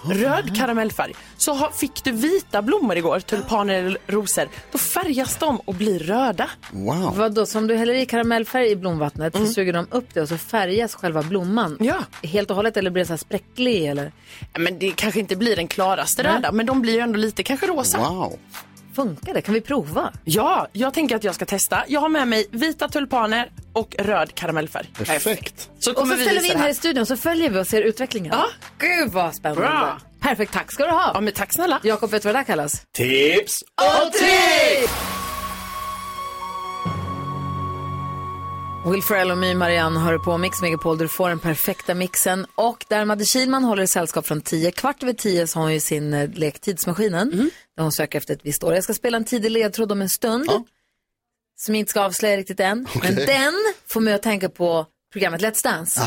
[0.04, 1.14] Röd karamellfärg.
[1.38, 6.00] Så har, fick du vita blommor igår, tulpaner eller rosor, då färgas de och blir
[6.00, 6.50] röda.
[6.72, 7.18] Wow.
[7.18, 10.30] Vadå, så om du häller i karamellfärg i blomvattnet så suger de upp det och
[10.30, 11.78] så färgas själva blomman?
[11.80, 11.98] Ja.
[12.24, 14.12] Helt och hållet eller blir det så här spräcklig eller?
[14.60, 17.68] Men det kanske inte blir den klaraste röda, men de blir ju ändå lite kanske
[17.68, 17.98] rosa.
[17.98, 18.40] Wow.
[18.96, 19.42] Funkar det?
[19.42, 20.14] Kan vi prova?
[20.24, 21.84] Ja, jag tänker att jag ska testa.
[21.88, 24.92] Jag har med mig vita tulpaner, och röd karamellfärg.
[24.98, 25.70] Perfekt.
[25.80, 26.70] Så och kommer så vi ställer vi in här här.
[26.70, 28.34] i studion så följer vi och ser utvecklingen.
[28.36, 28.48] Ja.
[28.78, 29.62] Gud vad spännande.
[29.62, 30.00] Bra.
[30.22, 31.12] Perfekt, tack ska du ha.
[31.14, 31.80] Ja, men tack snälla.
[31.84, 32.82] Jakob, vet du vad det där kallas?
[32.94, 34.90] Tips och trick!
[38.86, 42.46] Will Ferrell och My Marianne hör på Mix Megapol där du får den perfekta mixen.
[42.56, 45.80] Och där Madde Kihlman håller sällskap från 10, kvart över 10 så har hon ju
[45.80, 47.52] sin eh, lek Tidsmaskinen.
[47.82, 48.74] Där hon söker efter ett visst år.
[48.76, 50.50] Jag ska spela en tidig ledtråd om en stund.
[51.60, 52.88] Som jag inte ska avslöja riktigt än.
[53.02, 53.26] Men Okej.
[53.26, 53.54] den
[53.88, 56.02] får mig att tänka på programmet Let's Dance.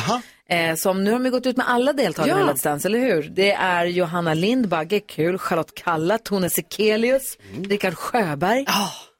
[0.48, 2.50] Eh, som nu har de gått ut med alla deltagare Ja.
[2.50, 3.22] i Let's Dance, eller hur?
[3.22, 8.64] Det är Johanna Lind, Bagge, kul, Charlotte Kalla, Tone Sekelius, Rickard Sjöberg.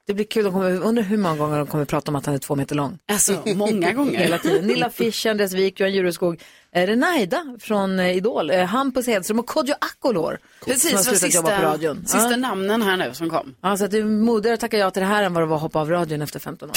[0.07, 2.35] Det blir kul, de kommer, undrar hur många gånger de kommer prata om att han
[2.35, 2.97] är två meter lång.
[3.11, 4.19] Alltså, många gånger.
[4.19, 4.67] Hela tiden.
[4.67, 6.41] Nilla Fischer, Andreas Wijk, Johan Jureskog,
[6.71, 10.39] eh, Renaida från eh, Idol, eh, Hampus Hedström och Kodjo Akolor.
[10.59, 12.01] som har Precis, var slutat jobba på sista, radion.
[12.05, 12.37] sista Ja.
[12.37, 13.55] namnen här nu som kom.
[13.61, 15.47] Ja, så att det är modigare att tacka ja till det här än vad det
[15.47, 16.75] var att hoppa av radion efter 15 år.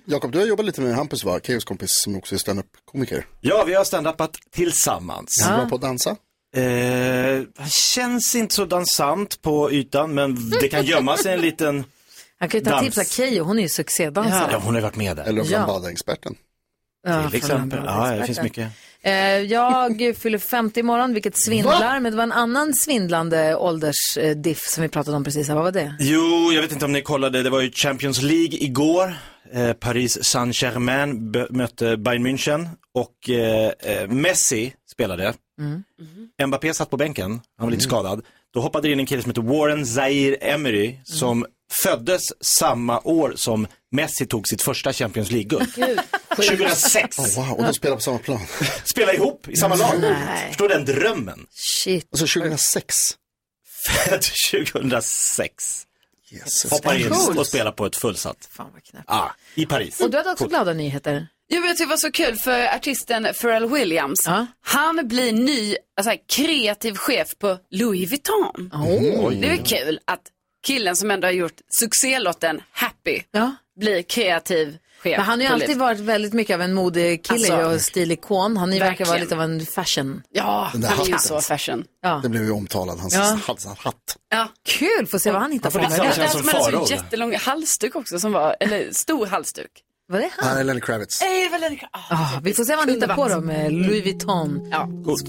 [0.04, 1.40] Jakob, du har jobbat lite med Hampus va?
[1.46, 3.26] Keos kompis som också är standup-komiker.
[3.40, 5.40] Ja, vi har standupat tillsammans.
[5.44, 6.16] Är han bra på att dansa?
[6.56, 11.84] Eh, känns inte så dansant på ytan, men det kan gömma sig en liten...
[12.40, 12.84] Han kan ju ta Dans.
[12.84, 14.48] tips av Keyyo, hon är ju succédansare.
[14.52, 15.24] Ja, hon har ju varit med där.
[15.24, 15.58] Eller Ja.
[15.58, 16.34] Lambada-experten.
[17.06, 17.80] Ja, Till exempel.
[17.84, 18.72] Ja, det finns mycket.
[19.02, 22.00] Eh, jag fyller 50 imorgon, vilket svindlar.
[22.00, 25.48] Men det var en annan svindlande åldersdiff som vi pratade om precis.
[25.48, 25.54] här.
[25.54, 25.96] Vad var det?
[26.00, 29.14] Jo, jag vet inte om ni kollade, det var ju Champions League igår.
[29.52, 35.34] Eh, Paris Saint-Germain bö- mötte Bayern München och eh, eh, Messi spelade.
[35.60, 35.82] Mm.
[36.48, 38.24] Mbappé satt på bänken, han var lite skadad.
[38.54, 41.46] Då hoppade det in en kille som heter Warren Zaire Emery som
[41.82, 45.68] föddes samma år som Messi tog sitt första Champions League-guld.
[46.36, 47.18] 2006.
[47.18, 48.40] Oh, wow, och de spelar på samma plan.
[48.84, 49.94] Spela ihop i samma lag.
[50.00, 50.48] Nej.
[50.48, 51.46] Förstår du den drömmen?
[51.50, 52.08] Shit.
[52.12, 52.96] Alltså 2006.
[53.86, 55.84] Född 2006.
[56.30, 56.70] Jesus.
[56.70, 58.48] Hoppar in och spelar på ett fullsatt.
[58.52, 59.04] Fan vad knäppt.
[59.10, 60.00] Ah, I Paris.
[60.00, 60.52] Och du hade också Coolt.
[60.52, 61.26] glada nyheter.
[61.50, 64.26] Jag vet, det var så kul för artisten Pharrell Williams.
[64.60, 68.70] Han blir ny alltså, kreativ chef på Louis Vuitton.
[68.72, 69.30] Oh.
[69.32, 70.20] Det är väl kul att
[70.66, 73.54] killen som ändå har gjort succélåten Happy Ja.
[73.80, 75.16] blir kreativ chef.
[75.16, 78.56] Men han har ju alltid Louis- varit väldigt mycket av en modekille Alltså, och stilikon.
[78.56, 79.20] Han verkar vara verkligen.
[79.20, 80.22] lite av en fashion.
[80.30, 81.84] Ja, han är ju så fashion.
[82.02, 82.20] Ja.
[82.22, 83.38] Det blev ju omtalad, hans Ja.
[83.46, 83.94] hans hatt.
[84.30, 84.48] Ja.
[84.68, 85.90] Kul, får se vad han hittar Han på.
[85.90, 86.86] som hade Farao.
[86.86, 89.70] så jättelång halsduk också som var, eller stor halsduk.
[90.10, 90.48] Vad är det han?
[90.48, 91.20] Han är Lenny Kravitz.
[91.20, 91.78] Nej, väl en...
[91.92, 94.68] ah, Ah, vi får se vad han hittar på då med Louis Vuitton.
[94.70, 94.88] Ja.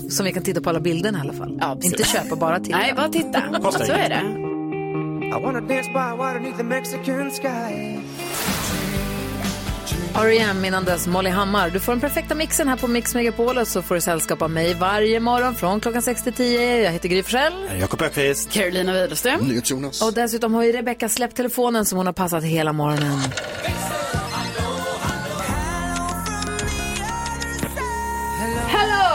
[0.09, 1.57] Som vi kan titta på alla bilderna i alla fall.
[1.61, 1.77] Ja.
[1.81, 2.77] Inte köpa, bara titta.
[2.77, 3.61] Nej, bara titta.
[3.85, 4.48] Så är det.
[5.31, 7.99] I wanna dance by water beneath the Mexican sky.
[10.15, 10.65] R.E.M.
[10.65, 11.69] innan dess Molly Hammar.
[11.69, 14.51] Du får den perfekta mixen här på Mix Megapol och så får du sällskap av
[14.51, 16.83] mig varje morgon från klockan 6 till 10.
[16.83, 17.53] Jag heter Gry Forssell.
[17.79, 18.51] Jakob Öqvist.
[18.51, 19.41] Carolina Widerström.
[19.41, 20.01] NyhetsJonas.
[20.01, 23.19] Och dessutom har ju Rebecca släppt telefonen som hon har passat hela morgonen.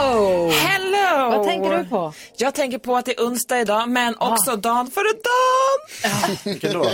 [0.05, 0.49] Hello!
[0.49, 1.29] Hello!
[1.37, 2.13] Vad tänker du på?
[2.37, 6.37] Jag tänker på att det är onsdag idag, men också dagen före dagen.
[6.43, 6.83] Vilken då?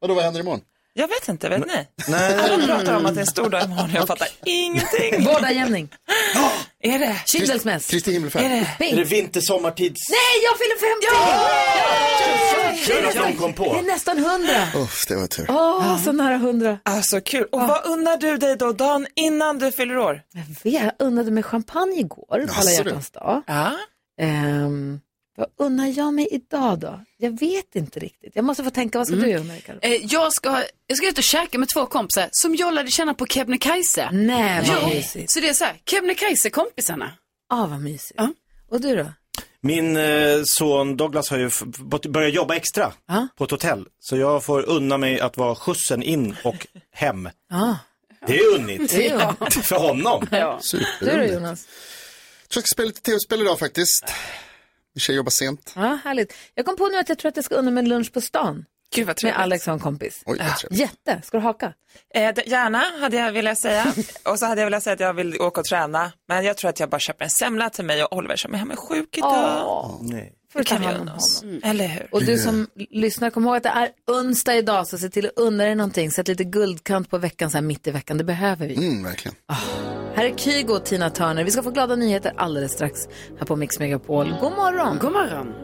[0.00, 0.60] Vadå, vad händer imorgon?
[0.92, 1.86] Jag vet inte, vet ni?
[2.08, 2.34] Nej.
[2.34, 5.24] Alla pratar om att det är en stor dag imorgon, jag fattar ingenting.
[5.24, 5.88] Vårdagjämning.
[6.82, 7.16] Är det?
[7.26, 7.86] Kyndelsmäss.
[7.86, 8.42] Kristi Är himmelfärd.
[8.78, 8.90] det?
[8.92, 10.00] Är det vintersommartids...
[10.10, 10.76] Nej, jag fyller
[12.76, 12.92] 50!
[12.92, 13.72] Kul att de kom på.
[13.72, 14.52] Det är nästan 100.
[14.74, 15.46] Uff, det var tur.
[15.48, 16.78] Åh, så nära 100.
[16.82, 17.46] Alltså kul.
[17.52, 20.22] Och vad unnar du dig då dagen innan du fyller år?
[20.32, 23.42] Jag vet, jag unnade mig champagne igår på alla hjärtans dag.
[23.46, 23.72] Ja.
[24.20, 25.00] Ehm,
[25.40, 27.00] vad unnar jag mig idag då?
[27.18, 28.32] Jag vet inte riktigt.
[28.36, 29.62] Jag måste få tänka, vad ska du unna dig?
[29.66, 29.78] Karo?
[29.82, 33.14] Eh, jag, ska, jag ska ut och käka med två kompisar som jag lärde känna
[33.14, 34.08] på Kebnekaise.
[34.12, 35.32] Nej, vad Jo, mysigt.
[35.32, 37.12] så det är så här, Kebnekaise-kompisarna.
[37.48, 38.14] Ah, vad mysigt.
[38.16, 38.32] Ja.
[38.70, 39.06] Och du då?
[39.62, 41.50] Min eh, son Douglas har ju
[42.08, 43.28] börjat jobba extra Ja.
[43.36, 43.86] på ett hotell.
[44.00, 47.28] Så jag får unna mig att vara skjutsen in och hem.
[47.52, 47.74] Ah.
[48.26, 48.92] Det är unnigt.
[48.92, 49.66] Det är unnigt.
[49.66, 50.26] För honom.
[51.00, 51.24] Du då.
[51.24, 51.66] Jonas?
[52.54, 54.04] Jag ska spela lite tv-spel idag faktiskt.
[54.94, 55.72] Min tjej jobbar sent.
[55.76, 56.34] Ja, härligt.
[56.54, 58.20] Jag kom på nu att jag tror att jag ska unna mig en lunch på
[58.20, 58.64] stan.
[58.94, 59.38] Gud vad Med trevligt.
[59.40, 60.22] Alex och en kompis.
[60.26, 60.80] Oj, trevligt.
[60.80, 61.22] Jätte.
[61.24, 61.72] Ska du haka?
[62.14, 63.94] Eh, gärna, hade jag velat säga.
[64.24, 66.12] Och så hade jag velat säga att jag vill åka och träna.
[66.28, 68.58] Men jag tror att jag bara köper en semla till mig och Oliver som är
[68.58, 69.62] hemma sjuk idag.
[69.66, 70.32] Åh, Nej.
[70.52, 71.42] Får du ta kan vi hand om oss.
[71.42, 71.60] honom.
[71.64, 72.08] Eller hur?
[72.12, 75.32] Och du som lyssnar, kom ihåg att det är onsdag idag, så se till att
[75.36, 76.10] unna dig någonting.
[76.10, 78.18] Sätt lite guldkant på veckan, så här mitt i veckan.
[78.18, 78.74] Det behöver vi.
[78.74, 79.34] Mm, verkligen.
[80.14, 81.44] Här är Kygo och Tina Turner.
[81.44, 83.00] Vi ska få glada nyheter alldeles strax
[83.38, 84.34] här på Mix Megapol.
[84.40, 84.98] God morgon!
[85.00, 85.54] God morgon.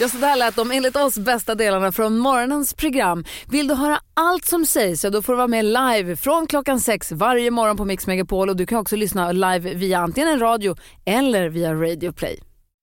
[0.00, 3.24] Ja, så där lät de enligt oss bästa delarna från morgonens program.
[3.50, 6.80] Vill du höra allt som sägs så då får du vara med live från klockan
[6.80, 10.38] sex varje morgon på Mix Megapol och du kan också lyssna live via antingen en
[10.40, 10.76] radio
[11.06, 12.40] eller via Radio Play.